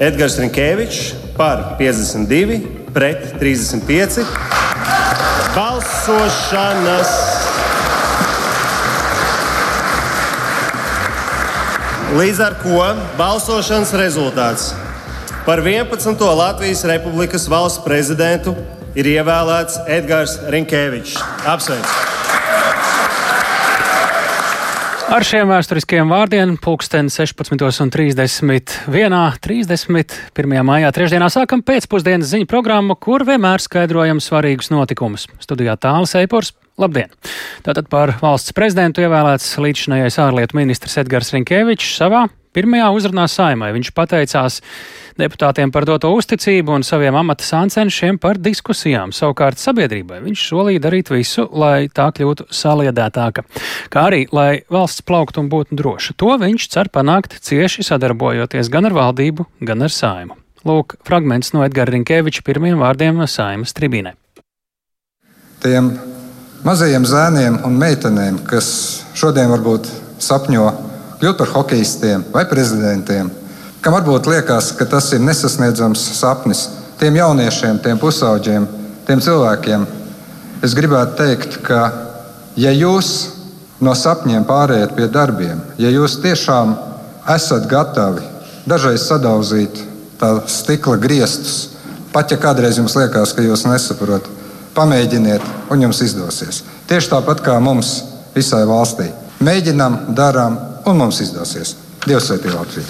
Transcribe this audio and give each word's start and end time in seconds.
Edgars 0.00 0.38
Rinkēvičs 0.40 1.10
par 1.36 1.74
52, 1.76 2.56
pret 2.96 3.34
35. 3.36 4.22
Balsošanas. 5.52 7.12
Līdz 12.16 12.40
ar 12.48 12.56
to 12.64 12.80
balsošanas 13.20 13.92
rezultāts 14.00 14.70
par 15.44 15.60
11. 15.60 16.16
Latvijas 16.16 16.86
Republikas 16.88 17.44
valsts 17.52 17.84
prezidentu 17.84 18.56
ir 18.96 19.12
ievēlēts 19.18 19.82
Edgars 20.00 20.40
Rinkēvičs. 20.48 21.20
Apsveicu! 21.44 21.99
Ar 25.10 25.24
šiem 25.26 25.48
vēsturiskiem 25.50 26.06
vārdiem 26.06 26.52
pulksten 26.62 27.08
16.31. 27.10 29.16
30. 29.42 30.14
1. 30.38 30.52
maijā 30.68 30.92
trešdienā 30.94 31.26
sākam 31.34 31.64
pēcpusdienas 31.66 32.30
ziņu 32.30 32.46
programmu, 32.46 32.94
kur 32.94 33.24
vienmēr 33.26 33.58
skaidrojam 33.58 34.22
svarīgus 34.22 34.70
notikumus. 34.70 35.26
Studijā 35.42 35.74
tāls 35.82 36.14
Eipors. 36.20 36.52
Labdien! 36.80 37.10
Tātad 37.60 37.90
par 37.92 38.14
valsts 38.22 38.54
prezidentu 38.56 39.02
ievēlēts 39.04 39.52
līdzinājais 39.60 40.16
ārlietu 40.22 40.56
ministrs 40.56 40.96
Edgars 41.02 41.28
Rinkēvičs 41.34 41.90
savā 41.98 42.22
pirmajā 42.56 42.86
uzrunā 42.96 43.26
saimai. 43.28 43.68
Viņš 43.74 43.90
pateicās 43.92 44.60
deputātiem 45.20 45.68
par 45.74 45.84
doto 45.84 46.08
uzticību 46.16 46.72
un 46.78 46.86
saviem 46.86 47.18
amata 47.20 47.44
sāncenšiem 47.44 48.16
par 48.22 48.40
diskusijām. 48.40 49.12
Savukārt 49.12 49.60
sabiedrībai 49.60 50.22
viņš 50.24 50.44
solīja 50.48 50.82
darīt 50.86 51.12
visu, 51.12 51.44
lai 51.52 51.90
tā 51.92 52.08
kļūtu 52.16 52.48
saliedētāka, 52.48 53.44
kā 53.92 54.06
arī, 54.08 54.22
lai 54.32 54.62
valsts 54.72 55.04
plauktu 55.04 55.44
un 55.44 55.50
būtu 55.52 55.76
droša. 55.76 56.16
To 56.22 56.38
viņš 56.40 56.68
cer 56.72 56.88
panākt 56.94 57.36
cieši 57.44 57.84
sadarbojoties 57.90 58.72
gan 58.72 58.88
ar 58.88 58.96
valdību, 58.96 59.44
gan 59.68 59.84
ar 59.84 59.92
saimu. 59.92 60.38
Lūk, 60.64 60.96
fragments 61.04 61.52
no 61.52 61.60
Edgara 61.64 61.92
Rinkēviča 61.92 62.44
pirmiem 62.44 62.80
vārdiem 62.80 63.20
saimas 63.28 63.76
tribīnē. 63.76 64.16
Tiem 65.60 65.92
mazajiem 66.66 67.06
zēniem 67.08 67.58
un 67.64 67.76
meitenēm, 67.80 68.40
kas 68.48 68.68
šodien 69.16 69.50
varbūt 69.52 69.88
sapņo 70.20 70.66
kļūt 71.20 71.38
par 71.40 71.52
hokeistiem 71.54 72.24
vai 72.34 72.44
prezidentiem, 72.48 73.30
kam 73.80 73.96
varbūt 73.96 74.28
liekas, 74.28 74.72
ka 74.76 74.84
tas 74.88 75.10
ir 75.16 75.24
nesasniedzams 75.24 76.02
sapnis. 76.18 76.68
Tiem 77.00 77.16
jauniešiem, 77.16 77.78
tiem 77.80 78.00
pusauģiem, 78.00 78.66
tiem 79.08 79.22
cilvēkiem 79.24 79.86
es 80.64 80.76
gribētu 80.76 81.16
teikt, 81.16 81.60
ka 81.64 81.80
ja 82.60 82.72
jūs 82.76 83.30
no 83.80 83.94
sapņiem 83.96 84.44
pārējat 84.44 84.92
pie 84.96 85.08
darbiem, 85.08 85.62
ja 85.80 85.88
jūs 85.88 86.18
tiešām 86.20 86.74
esat 87.36 87.64
gatavi 87.70 88.26
dažreiz 88.68 89.06
sadauzīt 89.08 89.80
tā 90.20 90.34
stikla 90.44 90.98
griestus, 91.00 91.70
pat 92.12 92.32
ja 92.32 92.36
kādreiz 92.40 92.76
jums 92.76 92.96
liekas, 92.98 93.32
ka 93.32 93.44
jūs 93.44 93.64
nesaprotat, 93.64 94.28
pamēģiniet, 94.76 95.44
un 95.70 95.86
jums 95.86 96.02
izdosies. 96.06 96.62
Tieši 96.90 97.12
tāpat 97.12 97.42
kā 97.44 97.58
mums 97.62 97.94
visai 98.34 98.64
valstī. 98.68 99.10
Mēģinām, 99.44 100.00
darām, 100.16 100.58
un 100.86 101.00
mums 101.00 101.20
izdosies. 101.24 101.76
Dievs 102.06 102.30
sveitī 102.30 102.52
Latviju! 102.54 102.86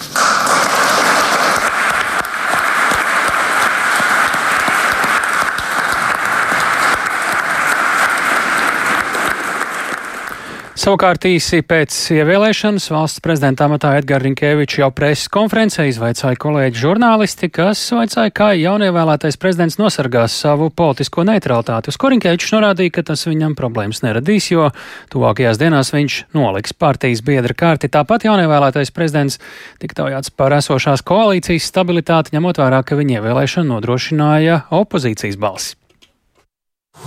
Savukārt 10.81 11.27
īsi 11.29 11.59
pēc 11.61 11.93
ievēlēšanas 12.15 12.87
valsts 12.89 13.21
prezidenta 13.21 13.67
amatā 13.67 13.91
Edgars 13.99 14.25
Rinkēvičs 14.25 14.79
jau 14.79 14.87
preses 14.97 15.29
konferencē 15.29 15.85
izvaicāja 15.91 16.39
kolēģi 16.41 16.81
žurnālisti, 16.81 17.51
kas 17.53 17.83
vaicāja, 17.93 18.33
kā 18.33 18.47
jaunievēlētais 18.57 19.37
prezidents 19.43 19.77
nosargās 19.77 20.39
savu 20.41 20.71
politisko 20.73 21.27
neutralitāti. 21.29 21.93
Uz 21.93 21.99
ko 22.01 22.09
Rinkēvičs 22.15 22.55
norādīja, 22.55 22.95
ka 22.97 23.05
tas 23.11 23.27
viņam 23.29 23.59
problēmas 23.59 24.01
neradīs, 24.07 24.49
jo 24.55 24.71
tuvākajās 25.13 25.61
dienās 25.61 25.93
viņš 25.93 26.17
noliks 26.39 26.73
partijas 26.73 27.21
biedra 27.29 27.53
kārti. 27.53 27.93
Tāpat 27.93 28.25
jaunievēlētais 28.31 28.95
prezidents 28.97 29.37
tika 29.85 30.01
taujāts 30.01 30.33
par 30.33 30.57
esošās 30.63 31.05
koalīcijas 31.05 31.69
stabilitāti, 31.75 32.33
ņemot 32.39 32.63
vērā, 32.65 32.81
ka 32.89 32.97
viņa 32.97 33.21
ievēlēšana 33.21 33.69
nodrošināja 33.75 34.63
opozīcijas 34.81 35.37
balsi. 35.45 35.77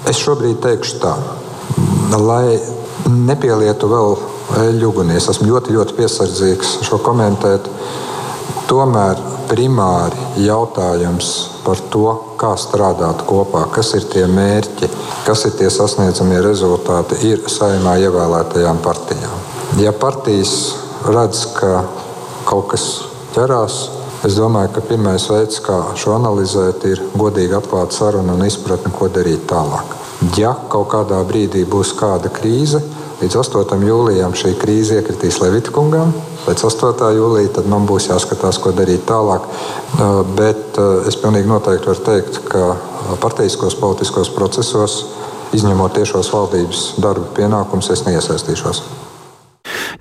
Es 0.05 0.21
šobrīd 0.21 0.61
teikšu 0.61 1.01
tā, 1.01 1.17
lai 2.13 2.82
nepielietu 3.09 3.89
vēl 3.91 4.17
eļļu 4.63 4.89
ugunī. 4.89 5.17
Es 5.17 5.29
esmu 5.31 5.49
ļoti, 5.51 5.75
ļoti 5.77 5.95
piesardzīgs 5.97 6.77
šo 6.87 6.99
komentēt. 7.03 7.69
Tomēr 8.69 9.19
primāri 9.49 10.45
jautājums 10.45 11.31
par 11.63 11.79
to, 11.93 12.07
kā 12.39 12.53
strādāt 12.59 13.23
kopā, 13.27 13.65
kas 13.71 13.93
ir 13.97 14.07
tie 14.11 14.25
mērķi, 14.27 14.89
kas 15.27 15.45
ir 15.47 15.55
tie 15.59 15.69
sasniedzamie 15.71 16.41
rezultāti, 16.43 17.19
ir 17.29 17.43
saimā 17.51 17.97
ievēlētajām 18.03 18.81
partijām. 18.83 19.43
Ja 19.81 19.93
partijas 19.95 20.53
redz, 21.07 21.45
ka 21.57 21.83
kaut 22.47 22.71
kas 22.73 22.87
ķerās, 23.35 23.77
es 24.27 24.37
domāju, 24.39 24.73
ka 24.75 24.85
pirmais 24.87 25.25
veids, 25.31 25.59
kā 25.63 25.79
šo 25.99 26.17
analizēt, 26.17 26.85
ir 26.89 27.03
godīgi 27.17 27.57
atklāt 27.57 27.95
sarunu 27.95 28.35
un 28.37 28.45
izpratni, 28.47 28.91
ko 28.95 29.09
darīt 29.11 29.47
tālāk. 29.49 29.97
Ja 30.33 30.55
kaut 30.69 30.87
kādā 30.89 31.19
brīdī 31.29 31.61
būs 31.69 31.91
kāda 31.93 32.31
krīze, 32.33 32.79
līdz 33.19 33.35
8. 33.37 33.83
jūlijam 33.85 34.33
šī 34.33 34.55
krīze 34.57 34.97
iekritīs 34.97 35.37
Levitkungam. 35.43 36.09
Pēc 36.47 36.63
8. 36.65 37.11
jūlijā 37.19 37.51
tad 37.59 37.69
man 37.69 37.85
būs 37.85 38.09
jāskatās, 38.09 38.57
ko 38.63 38.73
darīt 38.73 39.05
tālāk. 39.05 39.45
Bet 40.33 40.79
es 41.07 41.19
pilnīgi 41.21 41.51
noteikti 41.51 41.91
varu 41.91 42.05
teikt, 42.09 42.41
ka 42.49 42.73
partijiskos 43.21 43.77
politiskos 43.77 44.33
procesos, 44.33 44.97
izņemot 45.53 45.93
tiešos 45.99 46.33
valdības 46.33 46.83
darba 46.97 47.29
pienākumus, 47.37 47.93
es 47.93 48.05
neiesaistīšos. 48.09 48.81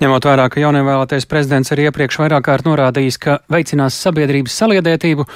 Ņemot 0.02 0.24
vērā, 0.26 0.48
ka 0.50 0.58
jaunievēlētais 0.58 1.28
prezidents 1.30 1.70
arī 1.70 1.84
iepriekš 1.86 2.16
vairāk 2.18 2.42
kārt 2.48 2.64
norādījis, 2.66 3.20
ka 3.22 3.36
veicinās 3.52 3.94
sabiedrības 4.02 4.56
saliedētību, 4.58 5.26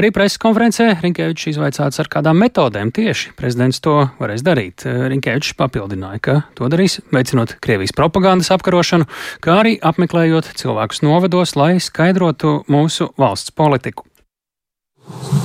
arī 0.00 0.08
preses 0.16 0.40
konferencē 0.40 0.86
Rinkēvičs 1.02 1.50
izvaicāts 1.50 2.00
ar 2.00 2.08
kādām 2.08 2.40
metodēm 2.40 2.88
tieši 2.96 3.34
prezidents 3.36 3.82
to 3.84 3.98
varēs 4.16 4.40
darīt. 4.46 4.86
Rinkēvičs 5.12 5.52
papildināja, 5.60 6.22
ka 6.24 6.38
to 6.56 6.70
darīs 6.72 7.02
veicinot 7.12 7.58
Krievijas 7.60 7.92
propagandas 7.92 8.48
apkarošanu, 8.56 9.10
kā 9.44 9.58
arī 9.60 9.76
apmeklējot 9.92 10.54
cilvēkus 10.56 11.04
novados, 11.04 11.52
lai 11.60 11.74
skaidrotu 11.76 12.62
mūsu 12.72 13.12
valsts 13.20 13.52
politiku. 13.52 14.08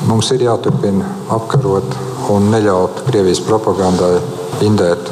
Mums 0.08 0.32
ir 0.32 0.48
jāturpina 0.48 1.18
apkarot 1.36 2.00
un 2.32 2.48
neļaut 2.56 3.04
Krievijas 3.12 3.44
propagandai 3.44 4.16
indēt 4.64 5.12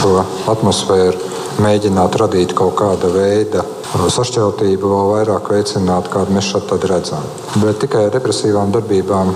šo 0.00 0.24
atmosfēru 0.50 1.30
mēģināt 1.60 2.16
radīt 2.20 2.54
kaut 2.56 2.74
kāda 2.80 3.10
veida 3.12 3.64
sašķeltību, 3.90 4.88
vēl 4.92 5.10
vairāk 5.10 5.50
veicināt, 5.50 6.08
kādu 6.12 6.34
mēs 6.36 6.50
šeit 6.52 6.72
redzam. 6.88 7.26
Bet 7.60 7.80
tikai 7.82 8.06
ar 8.06 8.14
represīvām 8.14 8.72
darbībām 8.74 9.32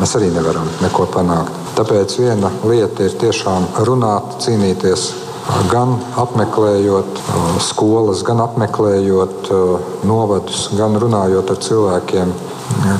mēs 0.00 0.14
arī 0.18 0.30
nevaram 0.34 0.68
neko 0.82 1.08
panākt. 1.12 1.54
Tāpēc 1.78 2.18
viena 2.18 2.50
lieta 2.64 3.06
ir 3.06 3.16
tiešām 3.20 3.68
runāt, 3.88 4.38
cīnīties. 4.44 5.08
Gan 5.72 5.94
apmeklējot 6.20 7.20
skolas, 7.64 8.20
gan 8.26 8.42
apmeklējot 8.44 9.48
novadus, 10.08 10.66
gan 10.76 10.98
runājot 11.00 11.52
ar 11.54 11.60
cilvēkiem, 11.64 12.34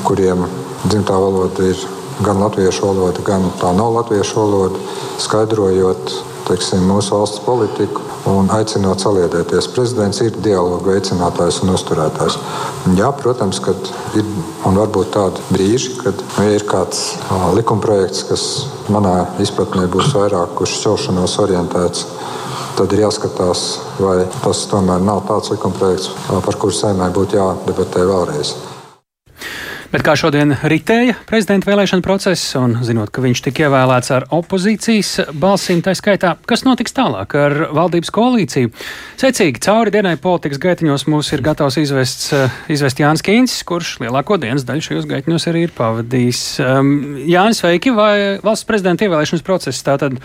kuriem 0.09 0.47
dzimtā 0.87 1.19
valoda 1.21 1.69
ir 1.69 1.83
gan 2.25 2.41
latviešu 2.41 2.89
valoda, 2.89 3.25
gan 3.27 3.51
tā 3.61 3.75
nav 3.77 3.93
latviešu 3.99 4.41
valoda, 4.41 4.81
skaidrojot 5.21 6.15
teiksim, 6.49 6.89
mūsu 6.89 7.19
valsts 7.19 7.45
politiku 7.45 8.08
un 8.29 8.51
aicinot 8.53 9.01
saliedēties. 9.03 9.71
Prezidents 9.75 10.21
ir 10.25 10.37
dialogu 10.45 10.91
veicinātājs 10.93 11.63
un 11.65 11.73
uzturētājs. 11.75 12.39
Jā, 12.99 13.11
protams, 13.17 13.61
ka 13.65 13.75
ir 14.19 14.27
un 14.69 14.79
varbūt 14.81 15.13
tādi 15.17 15.45
brīži, 15.53 15.95
kad 16.03 16.23
nu, 16.37 16.49
ir 16.53 16.67
kāds 16.69 17.05
likumprojekts, 17.57 18.25
kas 18.29 18.47
manā 18.93 19.17
izpratnē 19.43 19.87
būs 19.93 20.13
vairāk 20.17 20.61
uz 20.65 20.75
šķelšanos 20.77 21.39
orientēts. 21.45 22.07
Tad 22.79 22.93
ir 22.95 23.03
jāskatās, 23.03 23.63
vai 23.99 24.21
tas 24.45 24.61
tomēr 24.71 25.03
nav 25.03 25.25
tāds 25.27 25.51
likumprojekts, 25.51 26.13
par 26.47 26.59
kuru 26.63 26.77
saimē 26.77 27.11
būtu 27.17 27.41
jādebatē 27.41 28.05
vēlreiz. 28.07 28.55
Bet 29.89 30.03
kā 30.05 30.13
šodien 30.21 30.51
ritēja 30.69 31.15
prezidenta 31.25 31.71
vēlēšana 31.71 32.05
process, 32.05 32.51
un 32.61 32.75
zinot, 32.85 33.09
ka 33.09 33.23
viņš 33.25 33.41
tika 33.47 33.65
ievēlēts 33.65 34.11
ar 34.13 34.27
opozīcijas 34.37 35.31
balsīm, 35.33 35.81
tā 35.81 35.95
skaitā, 35.97 36.35
kas 36.45 36.67
notiks 36.67 36.93
tālāk 36.93 37.33
ar 37.41 37.55
valdības 37.73 38.13
koalīciju? 38.13 38.69
Secīgi 39.17 39.63
cauri 39.65 39.95
dienai 39.95 40.19
politikas 40.21 40.61
gaitiņos 40.61 41.07
mūs 41.09 41.33
ir 41.33 41.45
gatavs 41.47 41.81
izvest, 41.81 42.27
izvest 42.69 43.01
Jānis 43.01 43.25
Kīns, 43.25 43.55
kurš 43.65 43.95
lielāko 44.05 44.37
dienas 44.43 44.69
daļu 44.69 44.85
šajos 44.91 45.09
gaitiņos 45.09 45.49
arī 45.49 45.65
ir 45.71 45.73
pavadījis. 45.79 46.43
Um, 46.67 46.93
Jānis, 47.25 47.63
sveiki, 47.65 47.95
vai 47.97 48.13
valsts 48.45 48.69
prezidenta 48.69 49.09
ievēlēšanas 49.09 49.47
process 49.47 49.89
tātad 49.89 50.21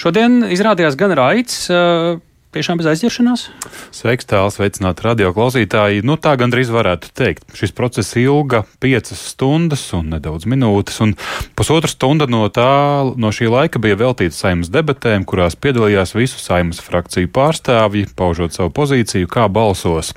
šodien 0.00 0.40
izrādījās 0.56 0.96
gan 0.96 1.12
raids? 1.20 1.66
Uh, 1.68 2.16
tiešām 2.54 2.80
bez 2.80 2.88
aizķeršanās? 2.90 3.46
Sveiks, 3.94 4.28
tāls, 4.28 4.56
sveicināt 4.58 5.00
radio 5.04 5.32
klausītāji. 5.36 6.04
Nu, 6.06 6.18
tā 6.20 6.34
gandrīz 6.40 6.70
varētu 6.72 7.10
teikt. 7.16 7.46
Šis 7.56 7.74
process 7.76 8.16
ilga 8.20 8.64
piecas 8.82 9.22
stundas 9.32 9.84
un 9.96 10.10
nedaudz 10.14 10.48
minūtes, 10.50 10.98
un 11.04 11.14
pusotra 11.58 11.90
stunda 11.90 12.28
no, 12.30 12.44
tā, 12.52 12.68
no 13.16 13.32
šī 13.34 13.50
laika 13.52 13.82
bija 13.82 13.98
veltīta 14.00 14.36
saimas 14.36 14.70
debatēm, 14.72 15.26
kurās 15.28 15.58
piedalījās 15.58 16.16
visu 16.16 16.42
saimas 16.42 16.82
frakciju 16.84 17.32
pārstāvji, 17.34 18.10
paužot 18.18 18.56
savu 18.56 18.74
pozīciju, 18.76 19.30
kā 19.30 19.48
balsos. 19.52 20.12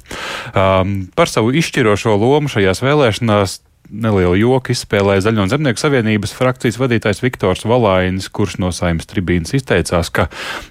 Um, 0.53 1.09
par 1.15 1.31
savu 1.31 1.55
izšķirošo 1.55 2.17
lomu 2.19 2.51
šajās 2.51 2.83
vēlēšanās 2.85 3.59
nelielu 3.89 4.37
joku 4.37 4.73
izspēlēja 4.73 5.25
Zaļo 5.25 5.45
un 5.45 5.51
Zemnieku 5.51 5.81
savienības 5.81 6.33
frakcijas 6.37 6.77
vadītājs 6.79 7.21
Viktors 7.23 7.65
Valainis, 7.67 8.29
kurš 8.31 8.59
no 8.61 8.69
saimnes 8.75 9.09
tribīnas 9.09 9.55
izteicās, 9.57 10.11
ka 10.13 10.27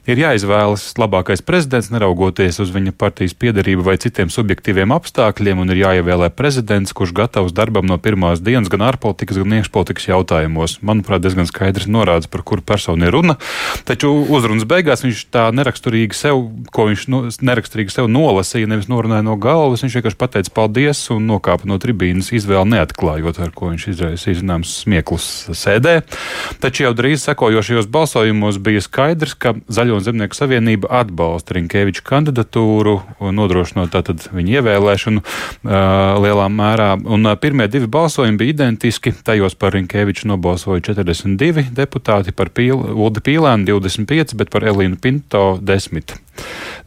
ir 0.09 0.21
jāizvēlas 0.23 0.85
labākais 1.01 1.43
prezidents, 1.45 1.91
neraugoties 1.93 2.61
uz 2.63 2.71
viņa 2.75 2.95
partijas 2.99 3.35
piedarību 3.39 3.85
vai 3.87 3.97
citiem 4.01 4.31
subjektīviem 4.33 4.95
apstākļiem, 4.95 5.63
un 5.63 5.75
ir 5.75 5.83
jāievēlē 5.83 6.31
prezidents, 6.39 6.95
kurš 6.97 7.15
gatavs 7.19 7.57
darbam 7.57 7.89
no 7.91 7.99
pirmās 8.03 8.43
dienas 8.45 8.71
gan 8.73 8.87
ārpolitikas, 8.89 9.41
gan 9.43 9.59
iekšpolitikas 9.59 10.09
jautājumos. 10.13 10.79
Manuprāt, 10.87 11.25
diezgan 11.25 11.51
skaidrs 11.51 11.91
norādes, 11.91 12.31
par 12.31 12.47
kuru 12.47 12.63
personu 12.63 13.09
ir 13.09 13.17
runa. 13.17 13.39
Taču 13.89 14.13
uzrunas 14.31 14.69
beigās 14.69 15.03
viņš 15.07 15.27
tā 15.35 15.49
neraksturīgi 15.55 16.17
sev, 16.17 16.45
ko 16.75 16.89
viņš 16.93 17.09
no, 17.11 17.25
neraksturīgi 17.51 17.97
sev 17.99 18.11
nolasīja, 18.13 18.71
nevis 18.71 18.91
norunāja 18.91 19.27
no 19.27 19.35
galvas. 19.41 19.83
Viņš 19.85 19.99
vienkārši 19.99 20.21
pateica 20.21 20.55
paldies 20.55 21.03
un 21.15 21.27
nokāpa 21.33 21.69
no 21.69 21.81
tribīnas 21.83 22.31
izvēli 22.37 22.77
neatklāt 22.77 23.08
atklājot, 23.09 23.39
ar 23.41 23.53
ko 23.55 23.71
viņš 23.73 23.87
izraisīja 23.93 24.41
zināms 24.43 24.73
smieklus 24.83 25.27
sēdē. 25.57 26.03
Taču 26.61 26.85
jau 26.85 26.93
drīz 26.97 27.25
sekojošajos 27.25 27.89
balsojumos 27.93 28.59
bija 28.61 28.83
skaidrs, 28.85 29.35
ka 29.35 29.55
Zaļo 29.69 29.99
un 29.99 30.05
Zemnieku 30.05 30.37
savienība 30.37 30.91
atbalsta 31.01 31.57
Rinkēviča 31.57 32.05
kandidatūru, 32.05 32.99
nodrošinot 33.21 33.93
tātad 33.95 34.29
viņa 34.35 34.59
ievēlēšanu 34.61 35.23
uh, 35.23 35.73
lielā 36.23 36.49
mērā. 36.53 36.91
Un 37.09 37.27
uh, 37.27 37.37
pirmie 37.41 37.69
divi 37.73 37.89
balsojumi 37.89 38.39
bija 38.41 38.57
identiski. 38.59 39.15
Tajos 39.25 39.57
par 39.59 39.77
Rinkēviču 39.77 40.29
nobalsoja 40.29 40.85
42 40.93 41.69
deputāti, 41.77 42.37
par 42.37 42.53
Pīl, 42.53 42.77
Uldi 42.77 43.25
Pīlēnu 43.25 43.69
25, 43.69 44.37
bet 44.39 44.53
par 44.53 44.69
Elīnu 44.69 45.01
Pinto 45.01 45.51
10 45.63 46.19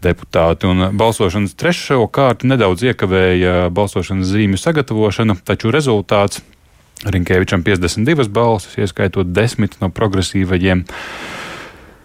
deputāti. 0.04 0.70
Un 0.70 0.90
balsošanas 0.98 1.58
trešo 1.60 2.06
kārtu 2.14 2.50
nedaudz 2.52 2.86
iekavēja 2.92 3.70
balsošanas 3.74 4.32
zīmju 4.34 4.62
sagatavošana, 4.62 5.38
taču 5.48 5.74
rezultāts 5.74 6.44
Rinkēvičam 7.02 7.64
52 7.66 8.30
balsis, 8.30 8.76
ieskaitot 8.78 9.32
10 9.34 9.80
no 9.82 9.90
progresīvajiem. 9.90 10.84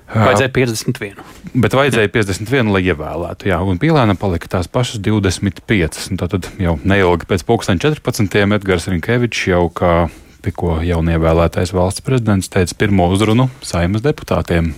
Vajadzēja 0.07 0.53
51. 0.55 1.19
Bet 1.59 1.75
vajadzēja 1.77 2.09
51, 2.15 2.71
lai 2.73 2.81
ievēlētu. 2.87 3.51
Jā, 3.51 3.59
un 3.61 3.81
Pīlēna 3.83 4.15
palika 4.17 4.49
tās 4.57 4.71
pašas 4.73 5.03
25. 5.05 6.17
Tad 6.17 6.49
jau 6.63 6.77
neilgi 6.87 7.29
pēc 7.29 7.45
2014. 7.45 8.41
Edgars 8.57 8.89
Rinkevičs 8.93 9.45
jau 9.51 9.67
kā 9.69 10.07
tikko 10.47 10.79
jaunievēlētais 10.87 11.75
valsts 11.77 12.07
prezidents 12.07 12.49
teica 12.53 12.79
pirmo 12.79 13.11
uzrunu 13.13 13.51
saimas 13.67 14.07
deputātiem. 14.07 14.73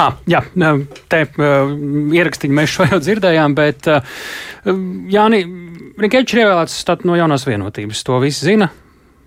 Ah, 0.00 0.16
jā, 0.28 0.42
te 1.12 1.22
ierakstīju 2.16 2.56
mēs 2.56 2.74
šo 2.74 2.88
jau 2.90 2.98
dzirdējām, 3.02 3.54
bet 3.56 3.88
Jāni 5.12 5.44
Rinkēvičs 5.96 6.34
ir 6.34 6.42
ievēlēts 6.42 6.82
no 7.08 7.16
jaunās 7.16 7.46
vienotības. 7.46 8.02
To 8.04 8.18
visi 8.20 8.50
zina. 8.50 8.68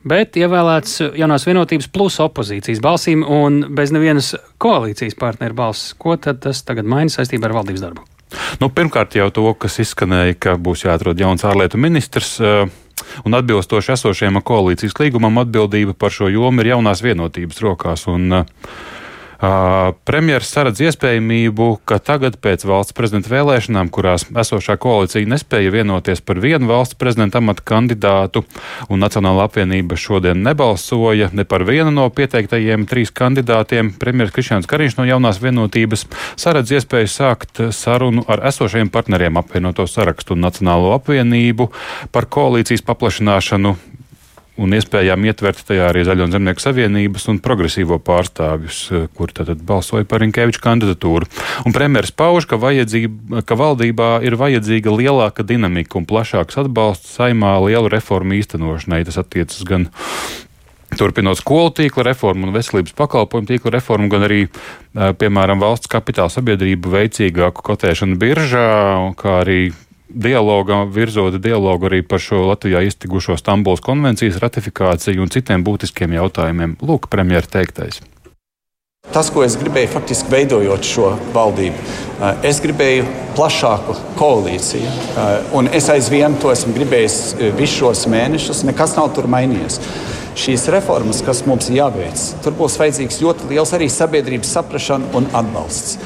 Bet 0.09 0.37
ievēlēts 0.39 1.01
jaunās 1.19 1.43
vienotības 1.47 1.89
plus 1.91 2.19
opozīcijas 2.23 2.79
balsīm 2.83 3.25
un 3.25 3.65
bez 3.75 3.91
nevienas 3.91 4.31
koalīcijas 4.61 5.17
partneru 5.19 5.57
balss. 5.57 5.93
Ko 5.99 6.15
tad 6.15 6.39
tas 6.45 6.61
tagad 6.63 6.87
maina 6.87 7.11
saistībā 7.11 7.49
ar 7.49 7.57
valdības 7.57 7.83
darbu? 7.83 8.05
Nu, 8.61 8.69
pirmkārt, 8.69 9.17
jau 9.17 9.27
to, 9.33 9.47
kas 9.59 9.79
izskanēja, 9.83 10.37
ka 10.39 10.53
būs 10.61 10.85
jāatrod 10.85 11.19
jauns 11.19 11.43
ārlietu 11.43 11.81
ministrs. 11.81 12.37
Un 13.25 13.35
atbilstoši 13.35 13.93
esošajam 13.95 14.39
koalīcijas 14.45 14.95
līgumam, 14.99 15.41
atbildība 15.41 15.95
par 15.97 16.13
šo 16.13 16.29
jomu 16.31 16.63
ir 16.63 16.73
jaunās 16.75 17.03
vienotības 17.03 17.61
rokās. 17.63 18.05
Un, 18.11 18.41
uh, 18.41 18.71
Premjeras 19.39 20.49
saredz 20.51 20.81
iespējamību, 20.83 21.69
ka 21.87 21.95
tagad 22.03 22.35
pēc 22.43 22.65
valsts 22.67 22.95
prezidenta 22.95 23.31
vēlēšanām, 23.31 23.87
kurās 23.87 24.25
esošā 24.27 24.75
koalīcija 24.83 25.29
nespēja 25.31 25.71
vienoties 25.71 26.19
par 26.19 26.41
vienu 26.43 26.67
valsts 26.67 26.97
prezidenta 26.99 27.39
amata 27.39 27.63
kandidātu, 27.71 28.43
un 28.91 28.99
Nacionāla 28.99 29.45
apvienība 29.47 29.95
šodien 29.95 30.43
nebalsoja 30.43 31.29
ne 31.31 31.45
par 31.47 31.63
vienu 31.63 31.93
no 31.95 32.09
pieteiktajiem 32.11 32.83
trīs 32.89 33.13
kandidātiem, 33.15 33.93
premjeras 34.01 34.35
Krišņāns 34.35 34.67
Kariņš 34.67 34.97
no 34.99 35.07
jaunās 35.07 35.39
vienotības 35.39 36.03
saredz 36.35 36.75
iespēju 36.75 37.13
sākt 37.13 37.63
sarunu 37.71 38.25
ar 38.27 38.43
esošajiem 38.51 38.91
partneriem 38.91 39.39
apvienoto 39.39 39.87
sarakstu 39.87 40.35
un 40.35 40.43
Nacionālo 40.49 40.91
apvienību 40.97 41.71
par 42.11 42.27
koalīcijas 42.27 42.83
paplašināšanu 42.91 43.77
un 44.59 44.75
iespējām 44.75 45.23
ietvert 45.29 45.61
tajā 45.67 45.87
arī 45.89 46.03
Zaļo 46.07 46.27
Zemnieku 46.33 46.63
savienības 46.63 47.27
un 47.31 47.39
progresīvo 47.43 47.99
pārstāvjus, 48.03 48.79
eh, 48.91 49.05
kuri 49.15 49.35
tātad 49.39 49.63
balsoja 49.65 50.07
par 50.09 50.23
Rinkēviča 50.23 50.63
kandidatūru. 50.63 51.29
Un 51.65 51.75
premjeras 51.75 52.11
pauž, 52.11 52.47
ka, 52.49 52.59
ka 52.59 53.59
valdībā 53.63 54.09
ir 54.27 54.37
vajadzīga 54.39 54.93
lielāka 54.93 55.45
dinamika 55.47 55.99
un 55.99 56.05
plašāks 56.09 56.59
atbalsts 56.65 57.15
saimā 57.17 57.55
lielu 57.65 57.89
reformu 57.91 58.37
īstenošanai. 58.39 59.05
Tas 59.07 59.21
attiecas 59.23 59.63
gan 59.63 59.89
Turpinot 60.97 61.37
skolu 61.37 61.69
tīkla 61.77 62.07
reformu 62.07 62.47
un 62.47 62.55
veselības 62.55 62.95
pakalpojumu 62.97 63.47
tīkla 63.51 63.75
reformu, 63.75 64.09
gan 64.09 64.25
arī, 64.25 64.47
eh, 64.47 65.13
piemēram, 65.13 65.61
valsts 65.61 65.87
kapitāla 65.87 66.33
sabiedrību 66.33 66.89
veicīgāku 66.95 67.61
kotēšanu 67.61 68.17
biržā, 68.17 69.13
kā 69.15 69.45
arī 69.45 69.73
dialogā, 70.09 70.83
virzot 70.89 71.37
dialogu 71.41 71.89
arī 71.89 72.01
par 72.05 72.21
šo 72.23 72.43
Latvijā 72.49 72.81
iztigušo 72.87 73.37
Stambulas 73.37 73.83
konvencijas 73.85 74.39
ratifikāciju 74.41 75.23
un 75.23 75.33
citiem 75.33 75.65
būtiskiem 75.65 76.15
jautājumiem. 76.17 76.77
Lūk, 76.81 77.09
premjera 77.13 77.47
teiktais. 77.47 78.01
Tas, 79.09 79.29
ko 79.33 79.41
es 79.41 79.55
gribēju 79.57 79.89
faktiski 79.89 80.29
veidojot 80.29 80.85
šo 80.85 81.07
valdību, 81.33 81.77
eh, 82.19 82.43
es 82.49 82.59
gribēju 82.61 83.07
plašāku 83.37 83.95
koalīciju. 84.19 84.85
Eh, 84.85 85.55
un 85.57 85.69
es 85.73 85.89
aizvien 85.89 86.35
to 86.41 86.51
esmu 86.51 86.75
gribējis 86.75 87.17
eh, 87.33 87.51
visus 87.57 87.79
šos 87.79 88.05
mēnešus, 88.11 88.63
nekas 88.67 88.95
nav 88.99 89.13
tur 89.15 89.25
mainījies. 89.25 89.79
Šīs 90.39 90.67
reformas, 90.71 91.23
kas 91.25 91.41
mums 91.47 91.69
ir 91.69 91.79
jāveic, 91.79 92.21
tur 92.43 92.53
būs 92.59 92.77
vajadzīgs 92.77 93.17
ļoti 93.23 93.49
liels 93.49 93.73
arī 93.73 93.89
sabiedrības 93.89 94.53
saprāšana 94.55 95.09
un 95.17 95.25
atbalsts. 95.33 95.97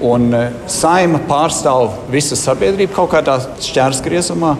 Un 0.00 0.30
e, 0.32 0.44
saima 0.70 1.20
pārstāv 1.28 1.92
visu 2.12 2.36
sabiedrību 2.38 2.94
kaut 2.96 3.10
kādā 3.12 3.36
šķērsgriezumā. 3.60 4.54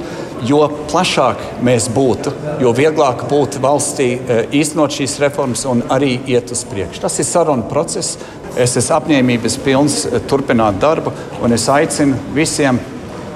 Jo 0.48 0.62
plašāk 0.88 1.40
mēs 1.64 1.90
būtu, 1.92 2.32
jo 2.62 2.70
vieglāk 2.76 3.26
būtu 3.28 3.60
valstī 3.60 4.14
e, 4.16 4.38
īstenot 4.60 4.94
šīs 4.96 5.18
reformas 5.20 5.66
un 5.68 5.82
arī 5.92 6.14
iet 6.32 6.52
uz 6.52 6.64
priekšu. 6.68 7.02
Tas 7.04 7.18
ir 7.20 7.28
saruna 7.28 7.68
process. 7.68 8.16
Es 8.58 8.74
esmu 8.76 8.96
apņēmības 8.96 9.58
pilns 9.64 10.00
e, 10.06 10.22
turpināt 10.28 10.80
darbu, 10.80 11.12
un 11.44 11.56
es 11.56 11.68
aicinu 11.72 12.16
visiem 12.36 12.80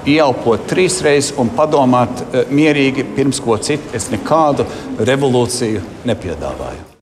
ieelpot 0.05 0.65
trīs 0.69 0.99
reizes 1.05 1.33
un 1.41 1.53
padomāt 1.53 2.25
mierīgi, 2.53 3.07
pirms 3.15 3.41
ko 3.41 3.57
citu. 3.57 3.93
Es 3.97 4.11
nekādu 4.13 4.67
revolūciju 5.01 5.85
nepiedāvāju. 6.09 6.94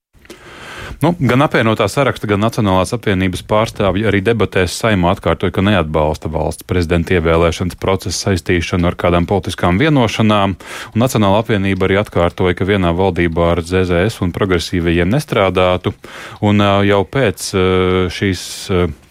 Nu, 1.03 1.09
gan 1.19 1.41
apvienotā 1.43 1.83
saraksta, 1.91 2.29
gan 2.31 2.39
Nacionālās 2.39 2.93
apvienības 2.95 3.41
pārstāvji 3.49 4.05
arī 4.07 4.21
debatēs 4.23 4.71
saimā 4.79 5.09
atkārtoja, 5.11 5.51
ka 5.51 5.59
neatbalsta 5.65 6.29
valsts 6.31 6.63
prezidenta 6.63 7.17
ievēlēšanas 7.17 7.75
procesa 7.81 8.29
saistīšanu 8.29 8.87
ar 8.87 8.95
kādām 8.95 9.25
politiskām 9.27 9.81
vienošanām. 9.81 10.53
Nacionāla 10.95 11.41
apvienība 11.43 11.89
arī 11.89 11.97
atkārtoja, 11.99 12.55
ka 12.55 12.67
vienā 12.69 12.93
valdībā 12.95 13.49
ar 13.51 13.61
ZZS 13.67 14.23
un 14.23 14.31
progresīvajiem 14.37 15.11
nestrādātu. 15.11 15.91
Un 16.39 16.63
jau 16.87 17.01
pēc 17.03 17.49
šīs 18.15 18.45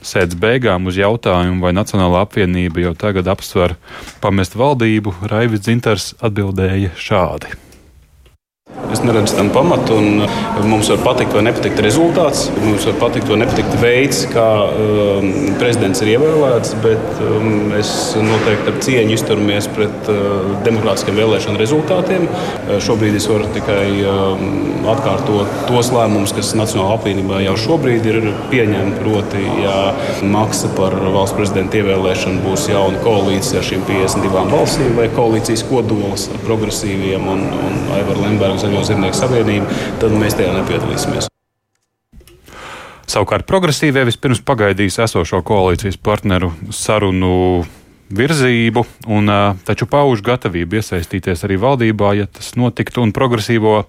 sēdes 0.00 0.38
beigām 0.40 0.88
uz 0.88 0.96
jautājumu, 0.96 1.60
vai 1.60 1.74
Nacionāla 1.76 2.22
apvienība 2.24 2.86
jau 2.86 2.94
tagad 3.04 3.28
apsver 3.34 3.76
pamest 4.24 4.56
valdību, 4.56 5.12
Raivis 5.28 5.66
Dzintars 5.66 6.14
atbildēja 6.24 6.94
šādi. 6.96 7.52
Es 8.90 9.00
neredzu 9.04 9.36
tam 9.36 9.48
pamatu. 9.54 9.96
Mums 10.66 10.88
var 10.90 10.98
patikt 11.04 11.34
vai 11.36 11.44
nepatikt 11.46 11.80
rezultāts. 11.84 12.48
Mums 12.64 12.86
var 12.88 12.96
patikt 13.00 13.30
vai 13.30 13.38
nepatikt 13.40 13.76
veids, 13.80 14.24
kā 14.32 14.46
um, 14.66 15.28
prezidents 15.60 16.02
ir 16.04 16.12
ievēlēts. 16.16 16.74
Bet 16.82 17.22
um, 17.22 17.70
es 17.78 17.92
noteikti 18.18 18.72
ar 18.72 18.80
cieņu 18.86 19.14
izturamies 19.16 19.68
pret 19.76 20.10
uh, 20.12 20.50
demokrātiskiem 20.66 21.16
vēlēšanu 21.20 21.60
rezultātiem. 21.62 22.26
Uh, 22.26 22.76
šobrīd 22.82 23.16
es 23.20 23.28
varu 23.30 23.48
tikai 23.54 23.86
um, 24.02 24.44
atkārtot 24.92 25.62
tos 25.70 25.92
lēmumus, 25.94 26.34
kas 26.36 26.52
Nacionālajā 26.58 26.98
apvienībā 26.98 27.40
jau 27.46 27.56
šobrīd 27.66 28.10
ir 28.12 28.20
pieņemti. 28.52 29.00
Proti, 29.02 29.40
ja 29.62 29.76
maksa 30.28 30.68
par 30.76 30.94
valsts 31.14 31.36
prezidenta 31.38 31.80
ievēlēšanu 31.80 32.42
būs 32.44 32.68
jauna 32.70 33.00
koalīcija 33.02 33.62
ar 33.62 33.66
šīm 33.66 33.86
52 33.88 34.44
balsīm 34.52 34.92
vai 34.98 35.08
koalīcijas 35.14 35.64
kodols 35.70 36.28
ar 36.32 36.42
progresīviem 36.46 37.24
un, 37.32 37.46
un 37.56 37.80
Aivaru 37.96 38.26
Lembergu 38.26 38.71
zaļo 38.72 38.88
zemnieku 38.88 39.18
savienību, 39.18 39.78
tad 40.00 40.16
mēs 40.16 40.36
tajā 40.38 40.56
nepiedalīsimies. 40.56 41.28
Savukārt 43.12 43.44
progresīvie 43.44 44.06
vispirms 44.08 44.40
pagaidīs 44.40 44.96
esošo 45.02 45.42
koalīcijas 45.44 45.98
partneru 46.00 46.52
sarunu 46.72 47.64
virzību, 48.12 48.84
un, 49.12 49.32
taču 49.66 49.88
pauž 49.90 50.22
gatavību 50.24 50.78
iesaistīties 50.80 51.44
arī 51.44 51.58
valdībā, 51.60 52.14
ja 52.16 52.28
tas 52.28 52.54
notiktu, 52.56 53.04
un 53.04 53.12
progresīvo 53.12 53.82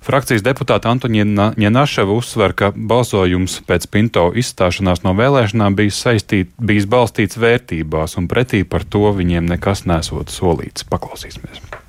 Frakcijas 0.00 0.40
deputāta 0.40 0.88
Antoņina 0.88 1.50
Ņenaševa 1.60 2.14
uzsver, 2.16 2.54
ka 2.56 2.70
balsojums 2.72 3.58
pēc 3.68 3.84
Pinto 3.92 4.30
izstāšanās 4.32 5.04
no 5.04 5.12
vēlēšanām 5.16 5.76
bijis, 5.76 6.00
saistīt, 6.06 6.56
bijis 6.56 6.88
balstīts 6.88 7.40
vērtībās, 7.40 8.16
un 8.16 8.28
pretī 8.28 8.64
par 8.64 8.88
to 8.88 9.12
viņiem 9.20 9.52
nekas 9.52 9.84
nesot 9.88 10.32
solīts. 10.32 10.88
Paklausīsimies! 10.88 11.79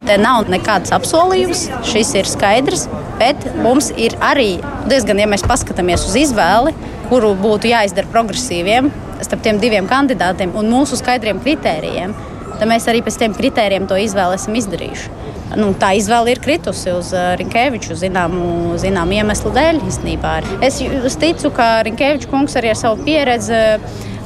Te 0.00 0.14
nav 0.16 0.48
nekāds 0.48 0.90
apsolījums, 0.96 1.66
šis 1.86 2.08
ir 2.16 2.26
skaidrs, 2.26 2.86
bet 3.20 3.44
mums 3.60 3.92
ir 4.00 4.16
arī 4.24 4.54
diezgan, 4.90 5.20
ja 5.20 5.26
mēs 5.30 5.44
paskatāmies 5.46 6.06
uz 6.08 6.16
izvēli, 6.18 6.72
kuru 7.10 7.34
būtu 7.38 7.68
jāizdara 7.70 8.08
progresīviem 8.10 8.88
starp 9.20 9.44
tiem 9.44 9.60
diviem 9.62 9.86
kandidātiem 9.86 10.56
un 10.56 10.72
mūsu 10.72 10.98
skaidriem 10.98 11.38
kritērijiem, 11.44 12.16
tad 12.56 12.66
mēs 12.72 12.88
arī 12.88 13.04
pēc 13.04 13.20
tiem 13.20 13.36
kritērijiem 13.36 13.86
to 13.92 14.00
izvēli 14.00 14.40
esam 14.40 14.58
izdarījuši. 14.58 15.14
Nu, 15.60 15.70
tā 15.78 15.92
izvēle 16.00 16.32
ir 16.32 16.42
kritusi 16.42 16.90
uz 16.96 17.12
uh, 17.14 17.34
Rinkēviču 17.36 18.00
zināmu, 18.00 18.80
zināmu 18.80 19.20
iemeslu 19.20 19.54
dēļ. 19.54 19.80
Īstenībā. 19.90 20.36
Es, 20.64 20.80
es 20.80 21.20
ticu, 21.20 21.54
ka 21.54 21.80
Rinkēviča 21.86 22.30
kungs 22.30 22.56
arī 22.56 22.72
ar 22.72 22.78
savu 22.78 23.02
pieredzi 23.06 23.58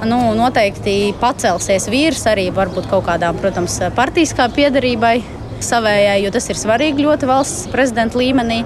nu, 0.06 0.20
noteikti 0.38 1.14
pacelsies 1.20 1.88
vīrs 1.90 2.28
arī 2.30 2.50
varbūt 2.54 2.92
kaut 2.92 3.08
kādām, 3.08 3.40
protams, 3.40 3.80
partijiskā 3.96 4.52
piedarībai 4.54 5.18
savējai, 5.64 6.22
jo 6.24 6.32
tas 6.34 6.48
ir 6.52 6.60
svarīgi 6.60 7.06
ļoti 7.08 7.30
valsts 7.30 7.68
prezidenta 7.72 8.20
līmenī. 8.20 8.62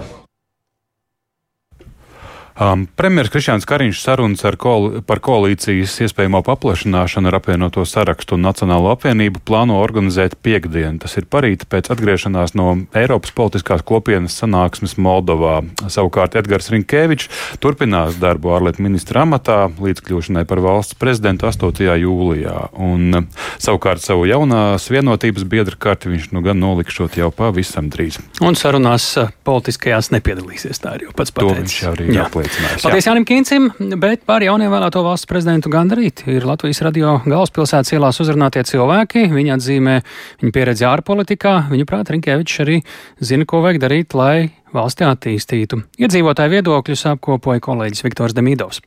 Um, 2.58 2.88
Premjerministrs 2.98 3.30
Krišjāns 3.30 3.66
Kariņš 3.70 3.98
sarunas 4.02 4.42
koali, 4.58 4.98
par 5.06 5.20
koalīcijas 5.22 5.92
iespējamo 6.02 6.40
paplašināšanu 6.42 7.30
ar 7.30 7.36
apvienoto 7.38 7.84
sarakstu 7.86 8.34
un 8.34 8.42
Nacionālo 8.42 8.90
apvienību 8.96 9.44
plāno 9.46 9.76
organizēt 9.78 10.34
piekdienu. 10.42 10.98
Tas 10.98 11.14
ir 11.20 11.28
parīt 11.30 11.68
pēc 11.70 11.92
atgriešanās 11.94 12.56
no 12.58 12.72
Eiropas 12.98 13.30
politiskās 13.36 13.84
kopienas 13.86 14.34
sanāksmes 14.42 14.96
Moldovā. 14.98 15.60
Savukārt 15.86 16.34
Edgars 16.40 16.72
Rinkēvičs 16.74 17.30
turpinās 17.62 18.18
darbu 18.18 18.50
ārlietu 18.56 18.82
ministra 18.82 19.22
amatā 19.22 19.60
līdz 19.78 20.02
kļūšanai 20.08 20.42
par 20.50 20.64
valsts 20.64 20.98
prezidentu 20.98 21.46
8. 21.46 21.78
jūlijā. 22.02 22.56
Un, 22.74 23.30
savukārt 23.62 24.02
savu 24.02 24.26
jaunās 24.26 24.88
vienotības 24.90 25.46
biedra 25.46 25.78
karti 25.78 26.10
viņš 26.10 26.32
nu 26.34 26.42
gan 26.42 26.58
nolikšot 26.58 27.20
jau 27.22 27.30
pavisam 27.30 27.86
drīz. 27.94 28.18
Un 28.42 28.58
sarunās 28.58 29.12
politiskajās 29.46 30.10
nepiedalīsies. 30.18 30.82
Tā 30.82 30.98
ir 30.98 31.06
jau 31.06 31.14
pats 31.14 31.30
pateicis. 31.38 31.54
To 31.54 31.62
viņš 31.62 31.80
arī 31.94 32.10
apliecinājis 32.18 32.47
apliecinājis. 32.48 32.84
Paldies 32.84 33.08
Jānim 33.08 33.26
Kīncim, 33.28 33.68
bet 34.00 34.24
par 34.28 34.44
jaunievēlēto 34.44 35.02
valsts 35.04 35.28
prezidentu 35.28 35.70
gandarīt 35.72 36.24
ir 36.30 36.46
Latvijas 36.48 36.80
radio 36.86 37.18
galvaspilsētas 37.26 37.94
ielās 37.94 38.20
uzrunātie 38.22 38.64
cilvēki. 38.68 39.28
Viņi 39.34 39.54
atzīmē 39.56 39.96
viņu 40.42 40.54
pieredzi 40.54 40.86
ārpolitikā. 40.88 41.54
Viņuprāt, 41.72 42.12
Rinkēvičs 42.14 42.62
arī 42.64 42.80
zina, 43.20 43.46
ko 43.48 43.62
vajag 43.64 43.82
darīt, 43.84 44.16
lai 44.18 44.50
valsti 44.74 45.08
attīstītu. 45.08 45.82
Iedzīvotāju 46.00 46.56
viedokļus 46.58 47.08
apkopoja 47.14 47.64
kolēģis 47.64 48.06
Viktors 48.06 48.36
Demīdovs. 48.36 48.82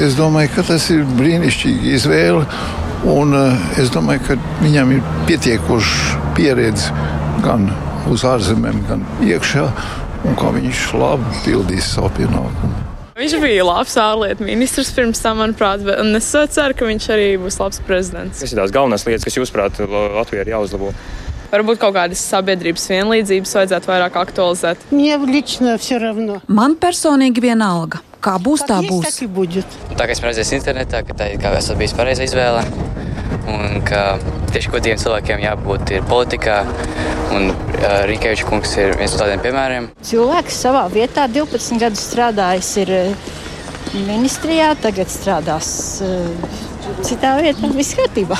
Es 0.00 0.16
domāju, 0.16 0.54
ka 0.54 0.64
tas 0.64 0.86
ir 0.94 1.02
brīnišķīgi 1.18 1.90
izvēle, 1.98 2.46
un 3.12 3.34
uh, 3.36 3.64
es 3.80 3.92
domāju, 3.92 4.22
ka 4.24 4.36
viņam 4.62 4.94
ir 4.96 5.02
pietiekoša 5.28 6.22
pieredze 6.38 6.94
gan 7.44 7.68
uz 8.08 8.24
ārzemēm, 8.26 8.80
gan 8.88 9.04
iekšā 9.22 9.66
un 10.26 10.38
kā 10.38 10.52
viņš 10.54 10.86
labi 11.00 11.42
pildīs 11.44 11.92
savu 11.96 12.10
pienākumu. 12.18 12.88
Viņš 13.12 13.34
bija 13.42 13.64
labs 13.68 13.92
ārlietu 14.00 14.46
ministrs 14.46 14.90
pirms 14.96 15.20
tam, 15.22 15.42
manuprāt, 15.42 15.82
un 15.84 16.16
es 16.16 16.30
ceru, 16.32 16.74
ka 16.74 16.88
viņš 16.88 17.08
arī 17.12 17.26
būs 17.42 17.58
labs 17.60 17.82
prezidents. 17.86 18.40
Kas 18.40 18.54
ir 18.54 18.58
tās 18.62 18.72
galvenās 18.74 19.04
lietas, 19.06 19.26
kas, 19.28 19.36
jūsuprāt, 19.36 19.82
Latvijā 19.84 20.46
ir 20.46 20.54
jāuzlabo? 20.54 20.94
Varbūt 21.52 21.82
kaut 21.82 21.92
kādas 21.98 22.22
sabiedrības 22.32 22.86
vienlīdzības 22.88 23.52
vajadzētu 23.58 23.90
vairāk 23.90 24.16
aktualizēt. 24.22 24.86
Man 26.48 26.78
personīgi 26.80 27.44
vienalga, 27.44 28.00
kā 28.24 28.38
būs, 28.40 28.64
tā 28.64 28.80
būs. 28.88 29.20
Tā 29.92 30.08
kā 30.08 30.16
es 30.16 30.24
redzēju 30.24 30.56
internetā, 30.56 31.04
ka 31.04 31.18
tā 31.18 31.28
ir 31.34 31.42
kā 31.42 31.52
esat 31.58 31.76
bijis 31.76 31.92
pareiza 31.98 32.24
izvēle 32.24 32.64
un 33.50 33.82
ka 33.86 34.02
tieši 34.52 34.72
godīgiem 34.72 35.00
cilvēkiem 35.02 35.44
jābūt 35.44 35.94
politikā. 36.10 36.62
Un 37.32 37.48
uh, 37.52 38.02
Rīgēviča 38.08 38.48
kungs 38.48 38.74
ir 38.76 38.96
viens 39.00 39.14
no 39.14 39.22
tādiem 39.22 39.40
piemēriem. 39.44 39.88
Cilvēks 40.04 40.58
savā 40.66 40.84
vietā 40.92 41.24
12 41.32 41.80
gadus 41.80 42.02
strādājis 42.10 42.74
ir 42.84 42.92
ministrijā, 44.08 44.72
tagad 44.82 45.12
strādās 45.12 45.70
uh, 46.04 46.60
citā 47.06 47.38
vietā. 47.40 47.72
Viss 47.76 47.96
kārtībā. 47.96 48.38